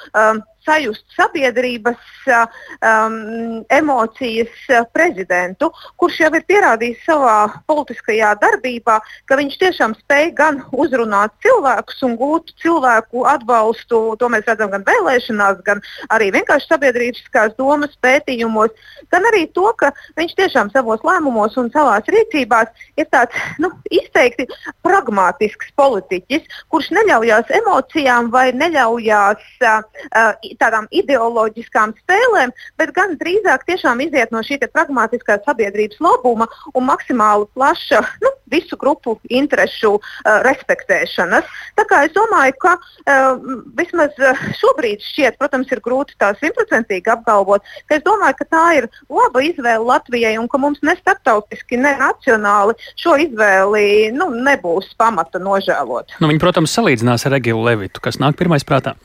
sajust 0.65 1.05
sabiedrības 1.15 2.01
um, 2.29 3.63
emocijas 3.73 4.53
prezidentu, 4.93 5.71
kurš 5.99 6.19
jau 6.25 6.31
ir 6.37 6.45
pierādījis 6.49 7.03
savā 7.07 7.37
politiskajā 7.69 8.33
darbībā, 8.41 8.99
ka 9.29 9.37
viņš 9.39 9.57
tiešām 9.63 9.95
spēj 10.01 10.31
gan 10.37 10.61
uzrunāt 10.71 11.33
cilvēkus 11.45 12.03
un 12.07 12.15
gūt 12.19 12.53
cilvēku 12.63 13.25
atbalstu. 13.29 14.01
To 14.19 14.29
mēs 14.31 14.47
redzam 14.49 14.71
gan 14.73 14.85
vēlēšanās, 14.87 15.63
gan 15.67 15.81
arī 16.13 16.31
vienkārši 16.35 16.69
sabiedrības 16.69 17.55
domas 17.57 17.95
pētījumos, 18.03 18.73
gan 19.11 19.25
arī 19.31 19.45
to, 19.55 19.67
ka 19.79 19.91
viņš 20.19 20.35
tiešām 20.39 20.71
savos 20.73 21.03
lēmumos 21.07 21.57
un 21.59 21.71
savās 21.73 22.07
rīcībās 22.07 22.69
ir 22.99 23.07
tāds 23.11 23.35
nu, 23.59 23.71
izteikti 23.91 24.47
pragmatisks 24.85 25.71
politiķis, 25.79 26.47
kurš 26.69 26.91
neļaujās 26.97 27.51
emocijām 27.61 28.29
vai 28.33 28.49
neļaujās 28.55 29.45
uh, 29.63 30.48
tādām 30.59 30.87
ideoloģiskām 30.95 31.93
spēlēm, 32.03 32.53
bet 32.79 32.93
gan 32.95 33.15
drīzāk 33.19 33.65
tiešām 33.69 34.01
iziet 34.05 34.33
no 34.35 34.41
šī 34.45 34.59
pragmatiskā 34.65 35.39
sabiedrības 35.45 35.99
labuma 36.03 36.47
un 36.73 36.87
maksimāli 36.89 37.47
plaša 37.55 38.01
nu, 38.23 38.31
visu 38.51 38.77
grupu 38.79 39.17
interesu 39.29 39.97
uh, 39.99 40.39
respektēšanas. 40.45 41.47
Tā 41.77 41.85
kā 41.89 42.03
es 42.07 42.15
domāju, 42.15 42.55
ka 42.63 42.75
uh, 42.79 43.37
vismaz 43.77 44.15
šobrīd 44.59 45.03
šķiet, 45.05 45.37
protams, 45.41 45.69
ir 45.73 45.83
grūti 45.85 46.17
tā 46.21 46.31
simtprocentīgi 46.39 47.13
apgalvot, 47.13 47.65
ka 47.89 47.99
es 47.99 48.05
domāju, 48.07 48.39
ka 48.41 48.49
tā 48.49 48.65
ir 48.81 48.89
laba 49.09 49.43
izvēle 49.45 49.85
Latvijai 49.85 50.35
un 50.41 50.49
ka 50.51 50.61
mums 50.61 50.81
ne 50.85 50.95
starptautiski, 50.99 51.79
ne 51.81 51.95
nacionāli 51.99 52.75
šo 52.99 53.15
izvēli 53.21 54.09
nu, 54.15 54.31
nebūs 54.33 54.91
pamata 54.99 55.41
nožēlot. 55.41 56.17
Nu, 56.19 56.31
viņi, 56.31 56.41
protams, 56.41 56.73
salīdzinās 56.75 57.27
ar 57.27 57.39
Egilu 57.39 57.63
Levitu, 57.65 58.03
kas 58.03 58.21
nāk 58.21 58.37
pirmais 58.39 58.65
prātā. 58.67 58.97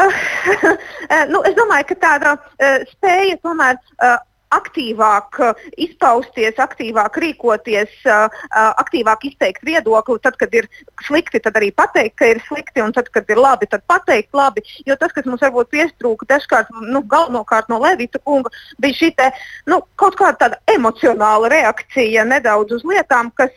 Uh, 0.00 1.24
nu, 1.32 1.42
es 1.48 1.56
domāju, 1.58 1.90
ka 1.90 1.96
tāda 2.04 2.34
uh, 2.38 2.80
spēja 2.94 3.38
tomēr 3.44 3.78
uh, 3.78 4.16
aktīvāk 4.54 5.38
izpausties, 5.80 6.58
aktīvāk 6.60 7.18
rīkoties, 7.22 7.92
aktīvāk 8.50 9.26
izteikt 9.30 9.64
viedokli. 9.66 10.18
Tad, 10.22 10.36
kad 10.40 10.54
ir 10.54 10.68
slikti, 11.06 11.40
tad 11.42 11.58
arī 11.60 11.70
pateikt, 11.74 12.16
ka 12.18 12.30
ir 12.32 12.42
slikti, 12.48 12.82
un 12.82 12.94
tad, 12.96 13.10
kad 13.14 13.28
ir 13.30 13.40
labi, 13.40 13.68
tad 13.70 13.84
pateikt 13.90 14.34
labi. 14.36 14.64
Jo 14.88 14.96
tas, 15.00 15.14
kas 15.14 15.28
mums 15.28 15.42
varbūt 15.44 15.70
piestrūka 15.74 16.28
dažkārt, 16.30 16.72
nu, 16.90 17.02
galvenokārt 17.10 17.70
no 17.70 17.80
Levita 17.82 18.20
kunga, 18.24 18.52
bija 18.82 18.98
šī 18.98 19.12
te, 19.18 19.30
nu, 19.70 19.80
kaut 20.00 20.18
kāda 20.20 20.52
emocionāla 20.70 21.50
reakcija 21.52 22.26
nedaudz 22.28 22.78
uz 22.78 22.86
lietām, 22.86 23.30
kas, 23.38 23.54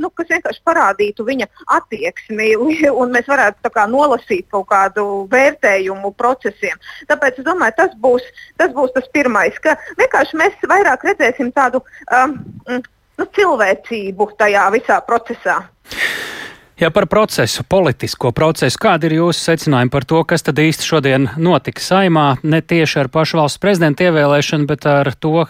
nu, 0.00 0.10
kas 0.14 0.30
vienkārši 0.30 0.62
parādītu 0.66 1.26
viņa 1.26 1.50
attieksmi, 1.78 2.52
un 3.00 3.14
mēs 3.14 3.28
varētu 3.30 3.74
kā, 3.74 3.86
nolasīt 3.90 4.48
kaut 4.54 4.68
kādu 4.70 5.26
vērtējumu 5.32 6.14
procesiem. 6.18 6.78
Tāpēc 7.10 7.42
es 7.42 7.46
domāju, 7.46 7.78
tas 7.82 7.98
būs 8.00 8.24
tas, 8.60 8.72
būs 8.76 8.94
tas 8.94 9.06
pirmais, 9.14 9.56
ka 9.62 9.76
vienkārši 9.98 10.35
mēs 10.38 10.68
vairāk 10.68 11.04
redzēsim 11.10 11.52
tādu 11.56 11.82
um, 11.82 12.38
nu, 12.68 13.28
cilvēcību 13.38 14.30
tajā 14.38 14.68
visā 14.74 15.00
procesā. 15.06 15.60
Ja 16.76 16.90
par 16.92 17.06
procesu, 17.08 17.64
politisko 17.64 18.34
procesu, 18.36 18.76
kādi 18.76 19.08
ir 19.08 19.14
jūsu 19.16 19.46
secinājumi 19.46 19.92
par 19.92 20.04
to, 20.04 20.18
kas 20.28 20.44
tad 20.44 20.58
īsti 20.60 20.84
šodien 20.84 21.30
notika 21.40 21.80
saimā, 21.80 22.26
ne 22.44 22.60
tieši 22.60 22.98
ar 23.00 23.08
pašu 23.08 23.40
valsts 23.40 23.62
prezidenta 23.62 24.04
ievēlēšanu, 24.04 24.68
bet 24.68 24.84
ar 24.90 25.08
to, 25.16 25.46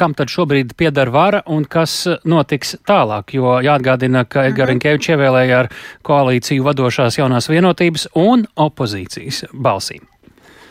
kam 0.00 0.14
tad 0.16 0.32
šobrīd 0.32 0.72
pieder 0.80 1.12
vara 1.12 1.42
un 1.52 1.66
kas 1.68 2.06
notiks 2.24 2.78
tālāk. 2.88 3.34
Jo 3.36 3.58
jāatgādina, 3.60 4.24
ka 4.24 4.46
Edgars 4.48 4.72
Rinkevičs 4.72 5.12
ievēlēja 5.12 5.58
ar 5.66 5.68
koalīciju 6.08 6.64
vadošās 6.70 7.20
jaunās 7.20 7.50
vienotības 7.52 8.08
un 8.16 8.46
opozīcijas 8.56 9.50
balsīm. 9.52 10.08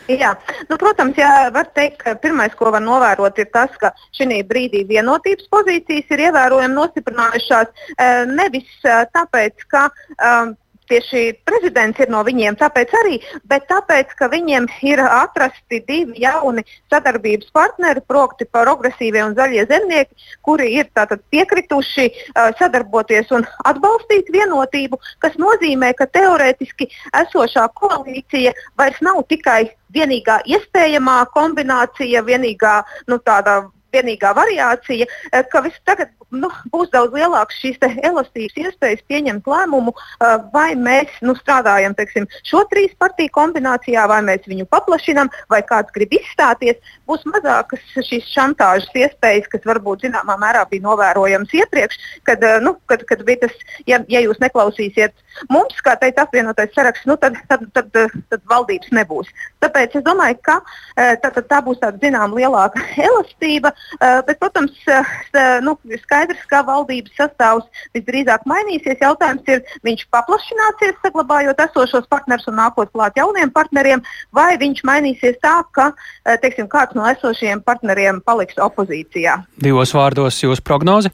Jā, 0.09 0.31
nu, 0.69 0.77
protams, 0.81 1.17
jā, 1.19 1.29
var 1.53 1.67
teikt, 1.77 1.99
ka 2.01 2.15
pirmais, 2.17 2.53
ko 2.57 2.71
var 2.73 2.81
novērot, 2.81 3.37
ir 3.37 3.49
tas, 3.53 3.75
ka 3.77 3.91
šī 4.17 4.39
brīdī 4.49 4.81
vienotības 4.89 5.45
pozīcijas 5.53 6.09
ir 6.15 6.23
ievērojami 6.29 6.73
nostiprinājušās 6.73 7.69
eh, 7.93 8.23
nevis 8.25 8.71
eh, 8.89 9.03
tāpēc, 9.13 9.67
ka 9.69 9.85
um, 10.17 10.55
tieši 10.89 11.23
prezidents 11.47 11.99
ir 12.01 12.11
no 12.11 12.21
viņiem, 12.25 12.57
tāpēc 12.59 12.93
arī, 13.03 13.19
bet 13.49 13.67
tāpēc, 13.69 14.13
ka 14.19 14.29
viņiem 14.31 14.67
ir 14.89 15.01
atrasti 15.05 15.81
divi 15.87 16.19
jauni 16.23 16.65
sadarbības 16.91 17.51
partneri, 17.55 18.03
proti, 18.07 18.47
progresīvie 18.49 19.23
un 19.25 19.37
zaļie 19.37 19.65
zemnieki, 19.69 20.29
kuri 20.45 20.71
ir 20.79 20.89
piekrituši 21.33 22.07
uh, 22.09 22.49
sadarboties 22.59 23.31
un 23.35 23.45
atbalstīt 23.69 24.31
vienotību, 24.33 24.99
kas 25.23 25.37
nozīmē, 25.41 25.93
ka 25.97 26.09
teorētiski 26.09 26.89
esošā 27.23 27.67
koalīcija 27.79 28.53
vairs 28.79 29.01
nav 29.05 29.23
tikai 29.29 29.71
vienīgā 29.93 30.41
iespējamā 30.45 31.23
kombinācija, 31.33 32.21
vienīgā 32.25 32.79
nu, 33.09 33.17
tāda 33.25 33.63
vienīgā 33.93 34.33
variācija, 34.37 35.07
eh, 35.31 35.43
ka 35.51 35.63
tagad 35.85 36.09
nu, 36.31 36.49
būs 36.73 36.91
daudz 36.93 37.13
lielākas 37.15 37.57
šīs 37.61 37.79
elastības 38.05 38.57
iespējas 38.63 39.01
pieņemt 39.09 39.47
lēmumu, 39.49 39.93
eh, 39.93 40.37
vai 40.53 40.75
mēs 40.75 41.09
nu, 41.25 41.33
strādājam 41.33 41.95
teiksim, 41.97 42.27
šo 42.45 42.63
trīs 42.69 42.93
partiju 43.01 43.33
kombinācijā, 43.33 44.07
vai 44.07 44.21
mēs 44.21 44.45
viņu 44.49 44.67
paplašinām, 44.69 45.29
vai 45.49 45.61
kāds 45.61 45.93
grib 45.95 46.13
izstāties. 46.13 46.77
Būs 47.07 47.25
mazākas 47.25 47.81
šīs 47.95 48.29
šantāžas 48.29 48.93
iespējas, 48.93 49.49
kas 49.49 49.65
varbūt 49.65 50.05
zināmā 50.05 50.37
mērā 50.37 50.65
bija 50.69 50.85
novērojamas 50.85 51.53
iepriekš, 51.53 51.97
kad, 52.23 52.43
eh, 52.43 52.59
nu, 52.59 52.77
kad, 52.85 53.05
kad 53.05 53.25
bija 53.25 53.47
tas, 53.47 53.55
ja, 53.87 53.99
ja 54.07 54.21
jūs 54.21 54.39
neklausīsiet 54.39 55.13
mums, 55.49 55.73
kā 55.81 55.97
teikt, 55.99 56.19
apvienotais 56.19 56.73
saraksts, 56.75 57.05
nu, 57.05 57.17
tad, 57.17 57.37
tad, 57.47 57.65
tad, 57.73 57.91
tad, 57.91 58.11
tad 58.29 58.41
valdības 58.45 58.91
nebūs. 58.91 59.27
Tāpēc 59.61 59.95
es 59.95 60.03
domāju, 60.03 60.37
ka 60.43 60.59
tā, 60.95 61.31
tā, 61.31 61.61
būs 61.63 61.79
tāda 61.81 61.97
zināmā 61.97 62.37
lielāka 62.37 62.83
elastība. 63.09 63.73
Eh, 63.99 64.21
bet, 64.27 64.39
protams, 64.39 64.75
eh, 64.85 65.59
nu, 65.65 65.75
ir 65.89 66.01
skaidrs, 66.03 66.41
ka 66.49 66.61
valdības 66.67 67.15
sastāvs 67.17 67.85
visdrīzāk 67.97 68.45
mainīsies. 68.49 68.99
Jautājums 69.01 69.47
ir, 69.49 69.63
viņš 69.87 70.05
paplašināsies, 70.13 70.99
saglabājot 71.03 71.63
esošos 71.65 72.07
partnerus 72.11 72.47
un 72.51 72.59
nākot 72.61 72.91
klāt 72.93 73.17
jauniem 73.19 73.51
partneriem, 73.51 74.03
vai 74.35 74.53
viņš 74.61 74.83
mainīsies 74.87 75.39
tā, 75.43 75.57
ka 75.73 75.91
eh, 75.91 76.37
teiksim, 76.37 76.69
kāds 76.71 76.95
no 76.97 77.07
esošajiem 77.09 77.63
partneriem 77.65 78.21
paliks 78.25 78.61
opozīcijā. 78.61 79.39
Divos 79.57 79.95
vārdos 79.97 80.39
jūsu 80.43 80.63
prognoze? 80.65 81.11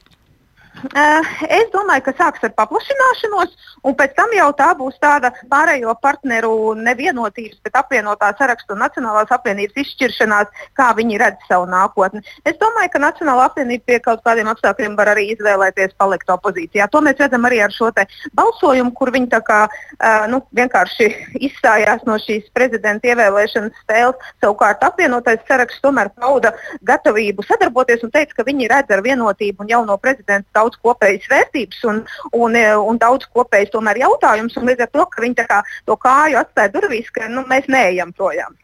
Es 0.96 1.70
domāju, 1.74 2.04
ka 2.06 2.14
sāks 2.18 2.44
ar 2.44 2.52
paplašināšanos, 2.58 3.54
un 3.88 3.96
pēc 3.98 4.16
tam 4.18 4.34
jau 4.36 4.50
tā 4.58 4.68
būs 4.78 4.98
tāda 5.02 5.32
pārējo 5.52 5.94
partneru 6.04 6.74
nevienotības, 6.76 7.62
bet 7.64 7.78
apvienotā 7.80 8.34
sarakstu 8.38 8.76
un 8.76 8.84
Nacionālās 8.84 9.32
apvienības 9.32 9.80
izšķiršanās, 9.86 10.52
kā 10.78 10.90
viņi 10.98 11.20
redz 11.22 11.48
savu 11.50 11.70
nākotni. 11.72 12.22
Es 12.46 12.60
domāju, 12.62 12.92
ka 12.94 13.04
Nacionālā 13.06 13.48
apvienība 13.50 13.88
pie 13.88 14.00
kaut 14.04 14.24
kādiem 14.26 14.50
apstākļiem 14.52 14.98
var 15.00 15.14
arī 15.14 15.30
izvēlēties 15.34 15.96
palikt 16.02 16.34
opozīcijā. 16.36 16.90
To 16.92 17.02
mēs 17.06 17.24
redzam 17.24 17.48
arī 17.48 17.62
ar 17.64 17.74
šo 17.74 17.92
balsojumu, 18.36 18.92
kur 18.98 19.14
viņi 19.16 19.42
kā, 19.46 19.62
uh, 19.70 20.26
nu, 20.32 20.42
vienkārši 20.58 21.08
izstājās 21.40 22.04
no 22.06 22.18
šīs 22.20 22.52
prezidenta 22.54 23.08
ievēlēšanas 23.14 23.80
spēles. 23.84 24.30
Savukārt 24.44 24.84
apvienotais 24.84 25.44
saraksts 25.48 25.84
tomēr 25.86 26.12
pauda 26.20 26.52
gatavību 26.84 27.46
sadarboties 27.48 28.04
un 28.04 28.12
teica, 28.12 28.42
ka 28.42 28.48
viņi 28.48 28.70
redz 28.72 28.92
ar 28.92 29.04
vienotību 29.06 29.64
un 29.64 29.72
jauno 29.72 29.98
prezidentu 30.02 30.50
daudz 30.66 30.80
kopējas 30.82 31.28
vērtības 31.30 31.84
un, 31.90 32.02
un, 32.34 32.58
un 32.90 33.00
daudz 33.02 33.28
kopējas 33.34 33.74
tomēr 33.74 34.02
jautājumus. 34.02 34.58
Līdz 34.58 34.86
ar 34.86 34.92
to, 34.94 35.06
ka 35.12 35.22
viņi 35.22 35.46
kā, 35.46 35.62
to 35.86 35.98
kāju 36.02 36.40
atstāja 36.42 36.74
durvīs, 36.74 37.12
ka 37.14 37.30
nu, 37.30 37.46
mēs 37.50 37.70
neejam 37.72 38.14
projām. 38.16 38.56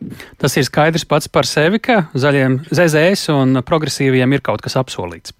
Tas 0.41 0.57
ir 0.57 0.65
skaidrs 0.65 1.05
pats 1.05 1.29
par 1.29 1.45
sevi, 1.45 1.81
ka 1.83 2.07
zaļiem 2.13 2.63
ZZS 2.71 3.29
un 3.35 3.61
progresīviem 3.65 4.33
ir 4.33 4.41
kaut 4.45 4.63
kas 4.65 4.77
apsolīts. 4.79 5.35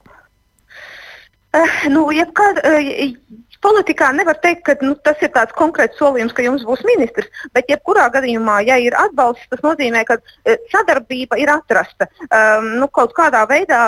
Uh, 1.51 1.67
nu, 1.91 2.05
jebkād, 2.15 2.61
uh, 2.63 3.49
Politikā 3.61 4.09
nevar 4.15 4.39
teikt, 4.41 4.63
ka 4.65 4.75
nu, 4.81 4.95
tas 5.05 5.19
ir 5.21 5.31
tāds 5.35 5.53
konkrēts 5.57 5.99
solījums, 6.01 6.33
ka 6.33 6.45
jums 6.45 6.65
būs 6.65 6.81
ministrs, 6.87 7.29
bet 7.55 7.69
jebkurā 7.69 8.07
gadījumā, 8.13 8.61
ja 8.65 8.77
ir 8.81 8.95
atbalsts, 8.97 9.45
tas 9.51 9.61
nozīmē, 9.65 10.03
ka 10.07 10.17
e, 10.17 10.57
sadarbība 10.71 11.37
ir 11.41 11.51
atrasta. 11.53 12.07
Um, 12.27 12.71
nu, 12.81 12.89
kaut 12.93 13.13
kādā 13.17 13.43
veidā 13.49 13.81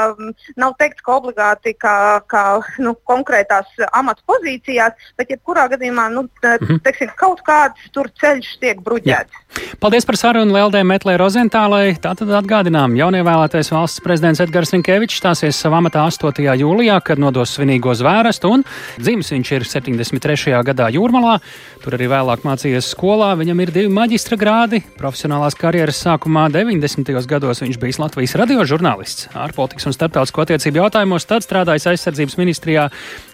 nav 0.60 0.76
teikts, 0.78 1.02
ka 1.06 1.18
obligāti 1.18 1.74
kā, 1.80 1.96
kā 2.30 2.44
nu, 2.84 2.94
konkrētās 3.10 3.70
amata 3.92 4.22
pozīcijās, 4.30 5.10
bet 5.18 5.34
jebkurā 5.34 5.66
gadījumā 5.74 6.10
nu, 6.14 6.28
mhm. 6.44 6.84
teiksim, 6.86 7.14
kaut 7.20 7.42
kāds 7.48 7.90
tur 7.96 8.12
ceļš 8.22 8.58
tiek 8.62 8.84
bruģēts. 8.86 9.34
Jā. 9.34 9.72
Paldies 9.82 10.06
par 10.08 10.18
sarunu 10.18 10.54
Lieldē 10.54 10.82
Metlē 10.88 11.16
Rozentālai. 11.20 11.96
Tātad 12.02 12.30
atgādinām, 12.38 12.96
jaunievēlētais 12.98 13.70
valsts 13.74 14.02
prezidents 14.04 14.42
Edgars 14.44 14.74
Rinkevičs 14.74 15.20
stāsies 15.22 15.60
savā 15.60 15.82
amatā 15.82 16.06
8. 16.10 16.42
jūlijā, 16.62 16.98
kad 17.06 17.22
nodos 17.22 17.54
svinīgo 17.58 17.94
zvērestu 17.98 18.54
un 18.54 18.66
dzimis 18.98 19.34
viņš 19.34 19.52
ir 19.58 19.63
ir 19.64 19.72
73. 19.72 20.54
gadā 20.68 20.90
Jūrmalā. 20.94 21.38
Tur 21.84 21.98
arī 21.98 22.10
vēlāk 22.12 22.44
mācījies 22.46 22.92
skolā. 22.94 23.32
Viņam 23.40 23.64
ir 23.64 23.72
divi 23.76 23.92
maģistra 23.94 24.38
grādi. 24.40 24.84
Profesionālās 25.00 25.58
karjeras 25.60 26.02
sākumā 26.04 26.50
90. 26.54 27.14
gados 27.30 27.64
viņš 27.64 27.80
bija 27.82 28.02
Latvijas 28.04 28.36
radiožurnālists, 28.40 29.30
ārpolitikas 29.38 29.88
un 29.88 29.96
starptautisko 29.96 30.44
attiecību 30.44 30.82
jautājumos, 30.82 31.28
tad 31.30 31.46
strādājis 31.46 31.88
aizsardzības 31.94 32.36
ministrijā, 32.40 32.88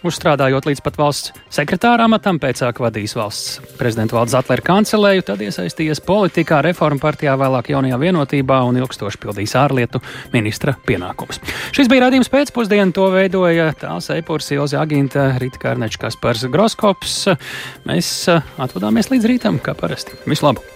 uzstrādājot 0.05 0.67
līdz 0.69 0.83
pat 0.85 0.99
valsts 0.99 1.33
sekretāra 1.53 2.05
amatam, 2.09 2.39
pēcāk 2.41 2.81
vadījis 2.83 3.15
valsts 3.17 3.73
prezidenta 3.79 4.17
valdes 4.17 4.35
atlēru 4.37 4.65
kancelēju, 4.67 5.25
tad 5.31 5.43
iesaistījies 5.45 6.03
politikā, 6.05 6.61
reformu 6.65 7.01
partijā, 7.01 7.33
vēlāk 7.39 7.71
jaunajā 7.73 7.99
vienotībā 8.03 8.59
un 8.67 8.81
ilgstoši 8.83 9.21
pildījis 9.23 9.55
ārlietu 9.59 10.03
ministra 10.35 10.75
pienākumus. 10.85 11.41
Šis 11.75 11.89
bija 11.91 12.07
radījums 12.07 12.31
pēcpusdienā, 12.33 12.91
to 12.95 13.07
veidoja 13.13 13.71
Tāls 13.79 14.11
Eipurs, 14.13 14.51
Ilze 14.53 14.77
Aginta, 14.79 15.31
Rita 15.41 15.61
Kārnečkas 15.61 16.18
Kaspars 16.19 16.49
Groskops. 16.51 17.13
Mēs 17.87 18.09
eh, 18.27 18.43
atvadāmies 18.59 19.07
līdz 19.07 19.29
rītam, 19.31 19.61
kā 19.63 19.71
parasti. 19.79 20.19
Vislabāk! 20.27 20.67